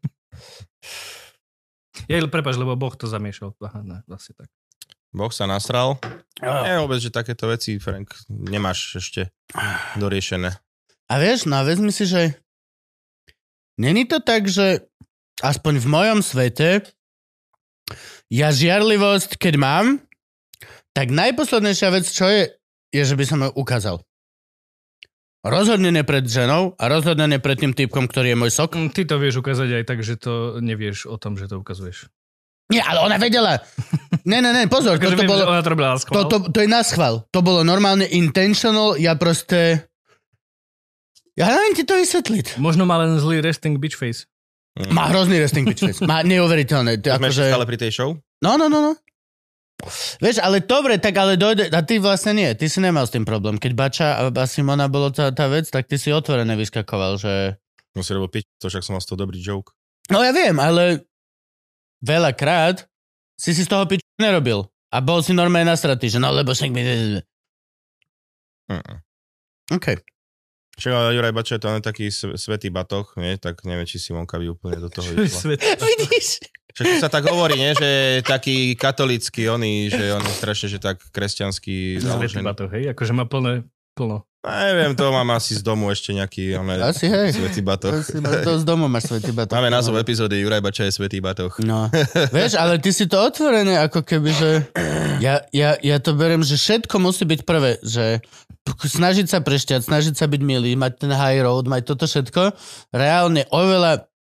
[2.10, 3.54] Ja, prepač, lebo Boh to zamiešal.
[3.62, 4.50] Aha, ne, vlastne tak.
[5.14, 5.96] Boh sa nasral.
[6.42, 9.31] Nie, vôbec, že takéto veci, Frank, nemáš ešte
[9.96, 10.50] doriešené.
[11.07, 12.35] A vieš, no a vezmi si, že
[13.79, 14.83] není to tak, že
[15.38, 16.83] aspoň v mojom svete
[18.33, 19.87] ja žiarlivosť, keď mám,
[20.90, 22.50] tak najposlednejšia vec, čo je,
[22.90, 24.03] je, že by som ju ukázal.
[25.44, 28.81] Rozhodne ne pred ženou a rozhodne ne pred tým typkom, ktorý je môj sok.
[28.81, 32.09] Mm, Ty to vieš ukázať aj tak, že to nevieš o tom, že to ukazuješ.
[32.74, 33.54] Nie, ale ona vedela.
[34.24, 35.44] Ne, ne, ne, pozor, Akože toto viem, bolo...
[35.44, 36.24] ona to robila na To, schvál.
[36.32, 37.14] to, to je na schvál.
[37.28, 39.84] To bolo normálne intentional, ja proste...
[41.37, 42.56] Ja neviem ti to vysvetliť.
[42.56, 44.24] Možno má len zlý resting bitch face.
[44.96, 46.00] Má hrozný resting bitch face.
[46.00, 47.04] Má neuveriteľné.
[47.04, 47.44] To je Sme akože...
[47.52, 48.10] stále pri tej show?
[48.40, 48.92] No, no, no, no.
[50.24, 51.68] Vieš, ale dobre, tak ale dojde...
[51.68, 53.60] A ty vlastne nie, ty si nemal s tým problém.
[53.60, 57.60] Keď Bača a Simona bolo tá, tá vec, tak ty si otvorene vyskakoval, že...
[57.92, 59.76] Som si robil piť, to však som mal z toho dobrý joke.
[60.08, 61.04] No ja viem, ale
[62.05, 62.85] veľakrát
[63.35, 64.69] si si z toho piču nerobil.
[64.93, 66.83] A bol si normálne nasratý, že no lebo však mi...
[68.71, 68.99] Mm-mm.
[69.73, 69.87] OK.
[70.75, 73.35] Však ale Juraj Bača je to len taký sve- svetý batoh, nie?
[73.37, 75.55] tak neviem, či Simonka by úplne do toho išla.
[75.59, 76.43] Vidíš?
[76.75, 77.71] Však sa tak hovorí, nie?
[77.73, 77.90] že
[78.23, 82.43] taký katolický, oný, že on je strašne, že tak kresťanský Svetý založený.
[82.45, 82.90] batoh, hej?
[82.90, 83.62] Akože má plné,
[83.94, 84.26] plno.
[84.44, 87.33] Neviem, to mám asi z domu ešte nejaký ale, Asi hej.
[87.33, 87.96] svetý batoh.
[87.96, 89.57] To, si, to z domu máš svetý batoh.
[89.57, 91.48] Máme názov epizódy Juraj Bača je svetý batoh.
[91.64, 91.88] No,
[92.37, 94.50] vieš, ale ty si to otvorené, ako keby, že
[95.24, 98.20] ja, ja, ja to berem, že všetko musí byť prvé, že
[98.68, 102.52] snažiť sa prešťať, snažiť sa byť milý, mať ten high road, mať toto všetko,
[102.92, 104.12] reálne oveľa,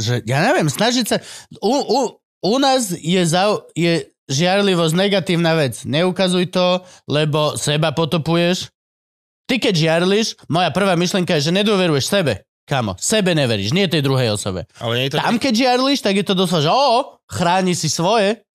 [0.00, 1.16] že ja neviem, snažiť sa,
[1.60, 2.00] u, u,
[2.40, 5.82] u nás je, zau, je žiarlivosť negatívna vec.
[5.82, 8.70] Neukazuj to, lebo seba potopuješ.
[9.50, 12.46] Ty keď žiarliš, moja prvá myšlenka je, že nedôveruješ sebe.
[12.70, 14.70] Kamo, sebe neveríš, nie tej druhej osobe.
[14.78, 15.18] Ale nie je to...
[15.18, 18.46] Tam keď žiarliš, tak je to doslova, že o, chráni si svoje.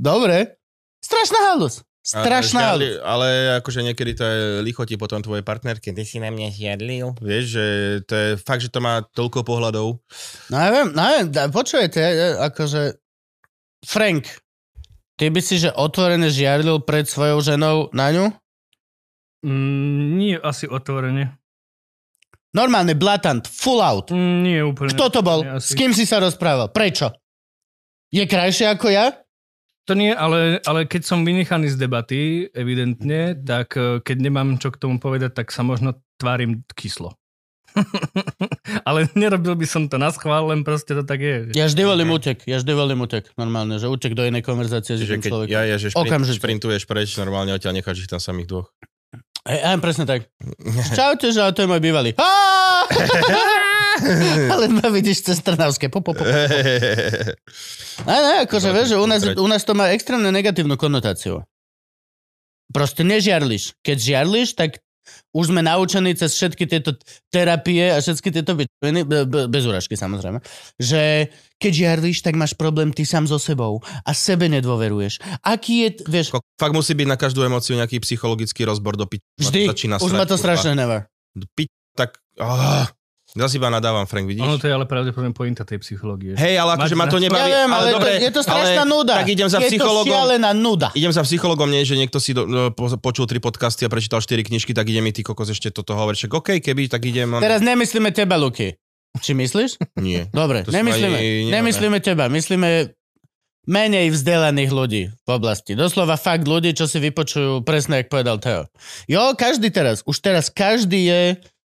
[0.00, 0.56] Dobre.
[1.04, 1.84] Strašná halus.
[2.00, 3.28] Strašná ale, ale
[3.60, 5.92] akože niekedy to je lichotí potom tvojej partnerky.
[5.92, 7.20] Ty si na mňa žiadlil.
[7.20, 7.66] Vieš, že
[8.08, 10.00] to je fakt, že to má toľko pohľadov.
[10.48, 12.00] No ja viem, no ja viem, počujete,
[12.40, 12.96] akože
[13.84, 14.24] Frank,
[15.20, 18.32] ty by si, že otvorene žiarlil pred svojou ženou na ňu?
[19.44, 21.36] Mm, nie asi otvorene.
[22.56, 24.08] Normálne, blatant, full out.
[24.08, 24.96] Mm, nie úplne.
[24.96, 25.44] Kto to bol?
[25.44, 25.70] Asi.
[25.70, 26.72] S kým si sa rozprával?
[26.72, 27.12] Prečo?
[28.10, 29.12] Je krajšie ako ja?
[29.86, 34.72] To nie, ale, ale keď som vynechaný z debaty, evidentne, tak eh, keď nemám čo
[34.72, 37.14] k tomu povedať, tak sa možno tvárim kyslo.
[38.84, 41.36] ale nerobil by som to na schvál, len proste to tak je.
[41.56, 45.04] Ja vždy volím útek, ja vždy volím útek, normálne, že útek do inej konverzácie s
[45.04, 45.52] iným človekom.
[45.52, 46.38] ja je, že šprint, Okamžite.
[46.40, 48.68] šprintuješ preč, normálne odtiaľ necháš ich tam samých dvoch.
[49.48, 50.28] Hej, aj, presne tak.
[50.98, 52.12] Čaute, že to je môj bývalý.
[54.52, 55.88] Ale ma vidíš cez Trnavské.
[55.92, 56.24] Po, po, po.
[56.24, 61.44] A ne, akože vieš, že u nás, u nás to má extrémne negatívnu konotáciu.
[62.70, 63.74] Proste nežiarliš.
[63.82, 64.80] Keď žiarliš, tak
[65.30, 66.96] už sme naučení cez všetky tieto
[67.30, 68.66] terapie a všetky tieto be-
[69.46, 70.42] bez úražky samozrejme,
[70.76, 75.20] že keď žiarliš, tak máš problém ty sám so sebou a sebe nedôveruješ.
[75.44, 79.20] Aký je, vieš, Fakt musí byť na každú emóciu nejaký psychologický rozbor do piť.
[79.36, 80.76] vždy, už ma to strašne.
[81.36, 82.18] Do piť, tak...
[82.40, 82.88] Oh,
[83.36, 84.42] zase iba nadávam, Frank, vidíš?
[84.42, 86.34] Ono to je ale pravdepodobne pointa tej psychológie.
[86.34, 87.46] Hej, ale akože ma to nebaví.
[87.46, 89.14] Ja viem, ale, dobre, to, je to strašná ale nuda.
[89.22, 90.10] Tak idem za je psychologom.
[90.10, 90.88] šialená nuda.
[90.98, 94.18] Idem za psychologom, nie, že niekto si do, no, po, počul tri podcasty a prečítal
[94.18, 96.18] štyri knižky, tak ide mi ty kokos ešte toto hovoriť.
[96.26, 97.38] Však OK, keby, tak idem...
[97.38, 98.74] Teraz nemyslíme teba, Luky.
[99.18, 99.82] Či myslíš?
[99.98, 100.30] Nie.
[100.30, 102.94] Dobre, To nemyslíme, ani- nie, nemyslíme teba, myslíme
[103.66, 105.76] menej vzdelaných ľudí v oblasti.
[105.76, 108.62] Doslova fakt ľudí, čo si vypočujú presne, jak povedal Teo.
[109.10, 111.22] Jo, každý teraz, už teraz každý je,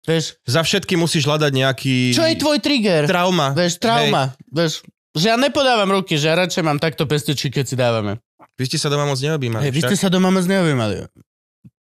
[0.07, 2.15] vieš, Za všetky musíš hľadať nejaký...
[2.15, 3.05] čo je tvoj trigger?
[3.11, 3.53] Trauma.
[3.53, 7.75] Vieš, trauma, vieš, že ja nepodávam ruky, že ja radšej mám takto pestičky, keď si
[7.77, 8.23] dávame.
[8.57, 9.69] Vy ste sa doma moc neobjímali.
[9.69, 10.05] Hej, vy ste však?
[10.07, 11.09] sa doma moc neobjímali.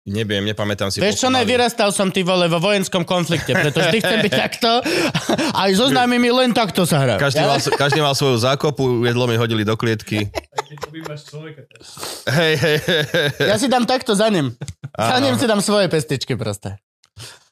[0.01, 0.97] Neviem, nepamätám si.
[0.97, 4.81] Vieš čo, ne, vyrastal som ty vole vo vojenskom konflikte, preto vždy chcem byť takto.
[5.53, 7.15] Aj so známymi len takto sa hrá.
[7.21, 10.25] Každý mal, každý mal svoju zákopu, jedlo mi hodili do klietky.
[12.31, 13.29] Hej, hej, hej, hej.
[13.45, 14.57] Ja si dám takto za ním.
[14.95, 15.29] Za Áno.
[15.29, 16.81] ním si dám svoje pestičky proste.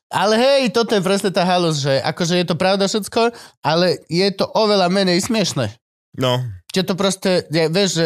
[0.09, 3.29] Ale hej, toto je presne tá halus, že akože je to pravda všetko,
[3.61, 5.69] ale je to oveľa menej smiešne.
[6.17, 8.05] No, Čiže to proste, je, vieš, že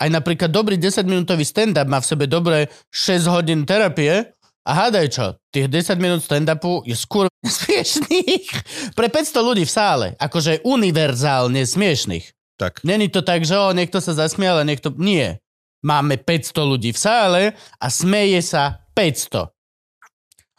[0.00, 5.26] aj napríklad dobrý 10-minútový stand-up má v sebe dobré 6 hodín terapie a hádaj čo,
[5.48, 8.48] tých 10 minút stand-upu je skôr smiešných
[8.92, 12.56] pre 500 ľudí v sále, akože univerzálne smiešných.
[12.60, 12.84] tak.
[12.84, 14.92] Není to tak, že o, niekto sa zasmial a niekto...
[14.96, 15.40] Nie.
[15.82, 17.42] Máme 500 ľudí v sále
[17.82, 19.50] a smeje sa 500.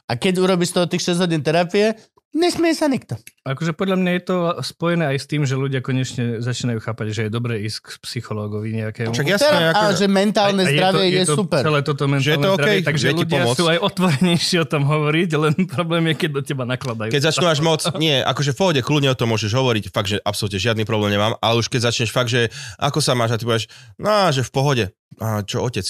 [0.04, 1.96] A keď urobíš z toho tých 6 hodín terapie,
[2.34, 3.14] nesmieje sa nikto.
[3.46, 7.22] Akože podľa mňa je to spojené aj s tým, že ľudia konečne začínajú chápať, že
[7.28, 9.14] je dobré ísť k psychológovi nejakému.
[9.14, 11.62] Však jasné, Teraz, ako, ale že mentálne A- a zdravie je, to, super.
[11.62, 13.56] Celé toto mentálne Že je to OK, zdravie, takže ľudia pomôcť.
[13.56, 17.10] sú aj otvorenejší o tom hovoriť, len problém je, keď do teba nakladajú.
[17.14, 20.18] keď začnú až moc, nie, akože v pohode, kľudne o tom môžeš hovoriť, fakt, že
[20.20, 23.46] absolútne žiadny problém nemám, ale už keď začneš fakt, že ako sa máš a ty
[23.46, 23.70] povieš,
[24.02, 24.86] no, že v pohode.
[25.22, 25.86] A čo otec?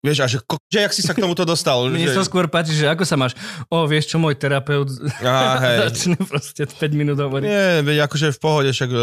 [0.00, 1.84] Vieš, a že, ko- že jak si sa k tomuto dostal?
[1.92, 3.36] Mne že, sa skôr páči, že ako sa máš,
[3.68, 4.88] o, vieš čo, môj terapeut
[5.20, 5.76] Á, hej.
[5.92, 7.44] začne proste 5 minút hovoriť.
[7.44, 9.00] Nie, veď akože v pohode, však e,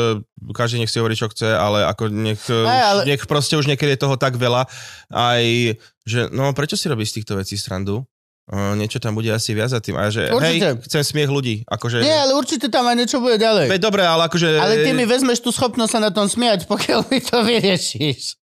[0.58, 3.70] každý nech si hovorí, čo chce, ale ako nech, e, Aj, ale- nech proste už
[3.70, 4.66] niekedy je toho tak veľa,
[5.14, 8.02] aj, že no prečo si robíš z týchto vecí srandu?
[8.48, 10.00] Uh, niečo tam bude asi viac za tým.
[10.00, 10.80] A že Určite.
[10.80, 11.68] hej, chcem smiech ľudí.
[11.68, 13.68] Akože, Nie, ale určite tam aj niečo bude ďalej.
[13.68, 14.48] Veď dobre, ale akože...
[14.56, 18.40] Ale ty mi vezmeš tú schopnosť sa na tom smiať, pokiaľ mi to vyriešiš.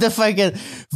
[0.00, 0.36] The fuck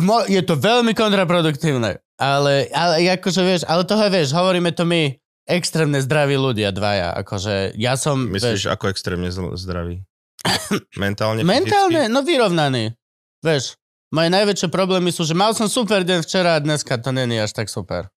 [0.01, 2.01] mo- je to veľmi kontraproduktívne.
[2.17, 5.13] Ale, ale akože vieš, ale toho vieš, hovoríme to my,
[5.45, 7.13] extrémne zdraví ľudia dvaja.
[7.23, 10.03] Akože ja som, Myslíš, vieš, ako extrémne zdravý?
[11.03, 11.45] Mentálne?
[11.47, 12.97] mentálne, no vyrovnaný.
[13.45, 13.79] Vieš,
[14.11, 17.55] moje najväčšie problémy sú, že mal som super deň včera a dneska to není až
[17.55, 18.11] tak super.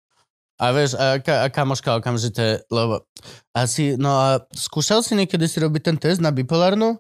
[0.59, 3.07] A vieš, a, ka, a kamoška okamžite, lebo
[3.55, 6.99] asi, no a skúšal si niekedy si robiť ten test na bipolárnu?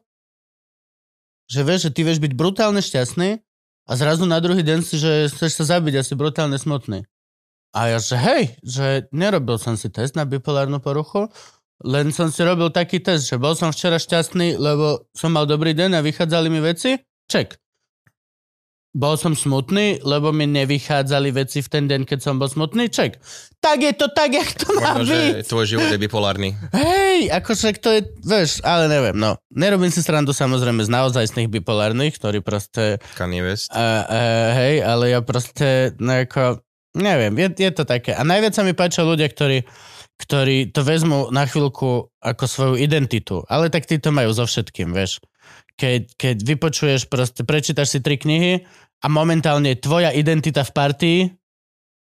[1.48, 3.40] Že vieš, že ty vieš byť brutálne šťastný
[3.88, 7.08] a zrazu na druhý deň si, že chceš sa zabiť a si brutálne smutný.
[7.72, 11.28] A ja, že hej, že nerobil som si test na bipolárnu poruchu,
[11.84, 15.76] len som si robil taký test, že bol som včera šťastný, lebo som mal dobrý
[15.76, 16.98] deň a vychádzali mi veci.
[17.28, 17.67] Ček.
[18.96, 22.88] Bol som smutný, lebo mi nevychádzali veci v ten deň, keď som bol smutný.
[22.88, 23.20] Ček.
[23.60, 25.44] Tak je to tak, jak to má Možno, byť.
[25.44, 26.56] že tvoj život je bipolárny.
[26.72, 29.36] Hej, akože to je, vieš, ale neviem, no.
[29.52, 33.68] Nerobím si srandu samozrejme z naozajstných bipolárnych, ktorí proste, Kanye West.
[33.74, 36.64] uh, uh, hej, ale ja proste, no ako,
[36.96, 38.16] neviem, je, je to také.
[38.16, 39.68] A najviac sa mi páčia ľudia, ktorí,
[40.16, 44.96] ktorí to vezmú na chvíľku ako svoju identitu, ale tak tí to majú so všetkým,
[44.96, 45.20] vieš.
[45.78, 48.66] Keď, keď vypočuješ proste, prečítaš si tri knihy
[48.98, 51.20] a momentálne tvoja identita v partii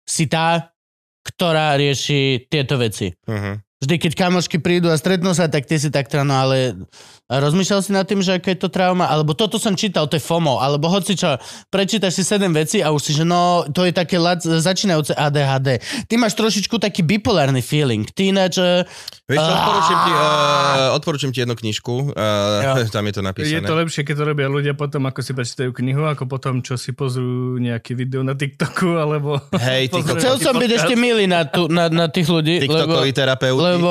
[0.04, 0.76] si tá,
[1.24, 3.16] ktorá rieši tieto veci.
[3.24, 3.56] Uh-huh.
[3.84, 6.88] Vždy, keď kamošky prídu a stretnú sa, tak ty si tak no ale
[7.28, 10.24] rozmýšľal si nad tým, že aká je to trauma, alebo toto som čítal, to je
[10.24, 11.40] FOMO, alebo hoci čo,
[11.72, 15.80] prečítaš si sedem vecí a už si, že no, to je také lac, začínajúce ADHD.
[16.06, 18.06] Ty máš trošičku taký bipolárny feeling.
[18.12, 18.84] Ty ináč, eh,
[19.24, 23.66] Vieš, čo, odporúčam ti, uh, odporúčam ti jednu knižku, uh, tam je to Je napísané.
[23.66, 26.92] to lepšie, keď to robia ľudia potom, ako si prečítajú knihu, ako potom, čo si
[26.92, 29.40] pozrú nejaký video na TikToku, alebo...
[29.56, 33.64] Hej, chcel som byť ešte milý na, tu, na, na tých ľudí, lebo, TikTokoví terapeuti,
[33.78, 33.90] lebo.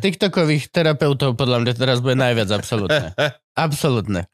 [0.00, 3.12] TikTokových terapeutov podľa mňa teraz bude najviac, absolútne.
[3.58, 4.30] Absolútne.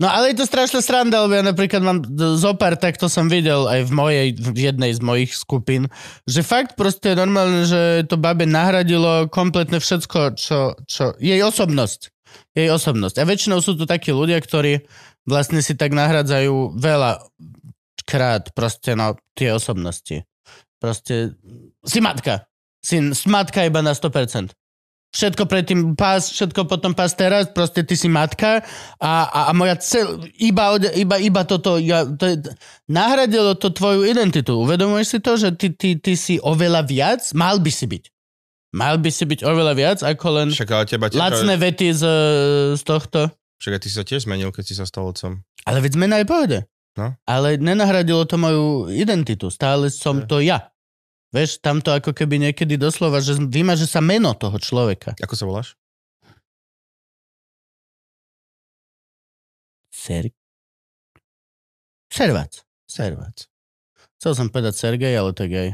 [0.00, 2.00] No ale je to strašná sranda, lebo ja napríklad mám
[2.40, 5.92] zopár, tak to som videl aj v mojej, v jednej z mojich skupín,
[6.24, 12.16] že fakt proste je normálne, že to babe nahradilo kompletne všetko, čo, čo jej osobnosť.
[12.56, 13.20] Jej osobnosť.
[13.20, 14.88] A väčšinou sú to takí ľudia, ktorí
[15.28, 17.20] vlastne si tak nahradzajú veľa
[18.08, 20.24] krát proste no tie osobnosti.
[20.80, 21.36] Proste
[21.84, 22.49] si matka.
[22.80, 22.96] Si
[23.28, 24.56] matka iba na 100%.
[25.10, 28.62] Všetko predtým pás, všetko potom pás teraz, proste ty si matka
[29.02, 32.38] a, a, a moja cel, iba, iba, iba toto, ja, to je,
[32.86, 34.54] nahradilo to tvoju identitu.
[34.54, 37.26] Uvedomuješ si to, že ty, ty, ty si oveľa viac?
[37.34, 38.04] Mal by si byť.
[38.70, 42.02] Mal by si byť oveľa viac ako len Však ale teba tiež, lacné vety z,
[42.78, 43.34] z tohto.
[43.58, 45.42] však ty sa tiež zmenil, keď si sa stal otcom.
[45.66, 46.58] Ale veď zmena je pohode.
[46.94, 47.18] No.
[47.26, 49.50] Ale nenahradilo to moju identitu.
[49.50, 50.70] Stále som to ja.
[51.30, 55.14] Vieš, tam to ako keby niekedy doslova, že vymaže sa meno toho človeka.
[55.22, 55.78] Ako sa voláš?
[59.94, 60.34] Ser...
[62.10, 62.66] Servac.
[62.90, 63.46] Servac.
[64.18, 65.70] Chcel som povedať Sergej, ale je gej.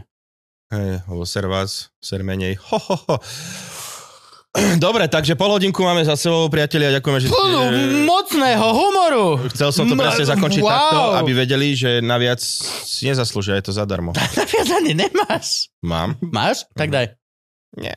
[0.68, 2.60] Hej, alebo ser vás, ser menej.
[2.68, 3.16] Ho, ho, ho.
[4.84, 7.36] Dobre, takže pol hodinku máme za sebou, priatelia, ďakujeme, že ste...
[8.08, 9.24] mocného humoru.
[9.52, 10.70] Chcel som to presne zakončiť wow.
[10.70, 14.12] takto, aby vedeli, že naviac si nezaslúžia, je to zadarmo.
[14.38, 15.68] Naviac ani nemáš.
[15.84, 16.16] Mám?
[16.20, 16.64] Máš?
[16.72, 17.12] Tak daj.
[17.76, 17.94] Nie.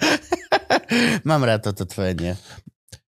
[1.28, 2.34] Mám rád toto tvoje nie.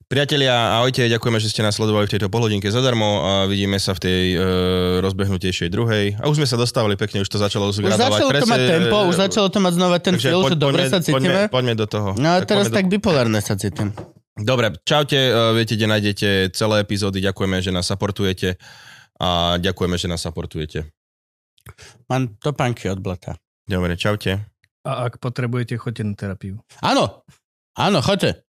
[0.06, 4.06] Priatelia, ahojte, ďakujeme, že ste nás sledovali v tejto polhodinke zadarmo a vidíme sa v
[4.06, 4.40] tej e,
[5.02, 6.22] rozbehnutejšej druhej.
[6.22, 9.18] A už sme sa dostávali pekne, už to začalo Už začalo to mať tempo, už
[9.18, 11.18] začalo to mať znova ten feel, že dobre poďme- sa cítime.
[11.18, 12.14] Poďme, poďme do toho.
[12.22, 13.98] No a teraz poďme tak bipolárne sa cítim.
[13.98, 14.14] Do...
[14.46, 18.62] Dobre, čaute, e, viete, kde nájdete celé epizódy, ďakujeme, že nás supportujete
[19.18, 20.86] a ďakujeme, že nás supportujete.
[22.14, 23.42] Mám topánky od blata.
[23.66, 24.38] Dobre, čaute.
[24.86, 26.62] A ak potrebujete, choďte na terapiu.
[26.86, 27.26] Áno,
[27.74, 28.46] áno, choďte.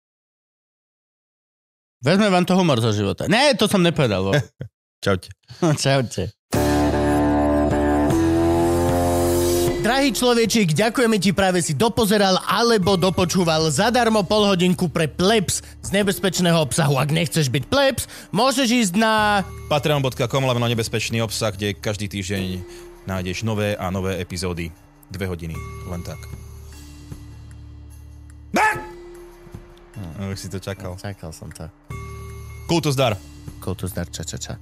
[2.05, 3.25] Vezme vám to humor zo života.
[3.25, 4.37] Ne, to som nepovedal.
[5.05, 5.33] Čaute.
[5.81, 6.29] Čaute.
[9.85, 15.89] Drahý človečik, ďakujeme ti práve si dopozeral alebo dopočúval zadarmo pol hodinku pre plebs z
[15.93, 16.97] nebezpečného obsahu.
[16.97, 19.45] Ak nechceš byť plebs, môžeš ísť na...
[19.69, 22.65] Patreon.com lomeno nebezpečný obsah, kde každý týždeň
[23.05, 24.73] nájdeš nové a nové epizódy.
[25.13, 25.53] Dve hodiny,
[25.85, 26.17] len tak.
[30.31, 30.97] Už si to čakal.
[30.99, 31.69] Čakal som to.
[32.67, 33.17] Kultus dar.
[33.61, 34.53] Kultus dar, ča, ča, ča.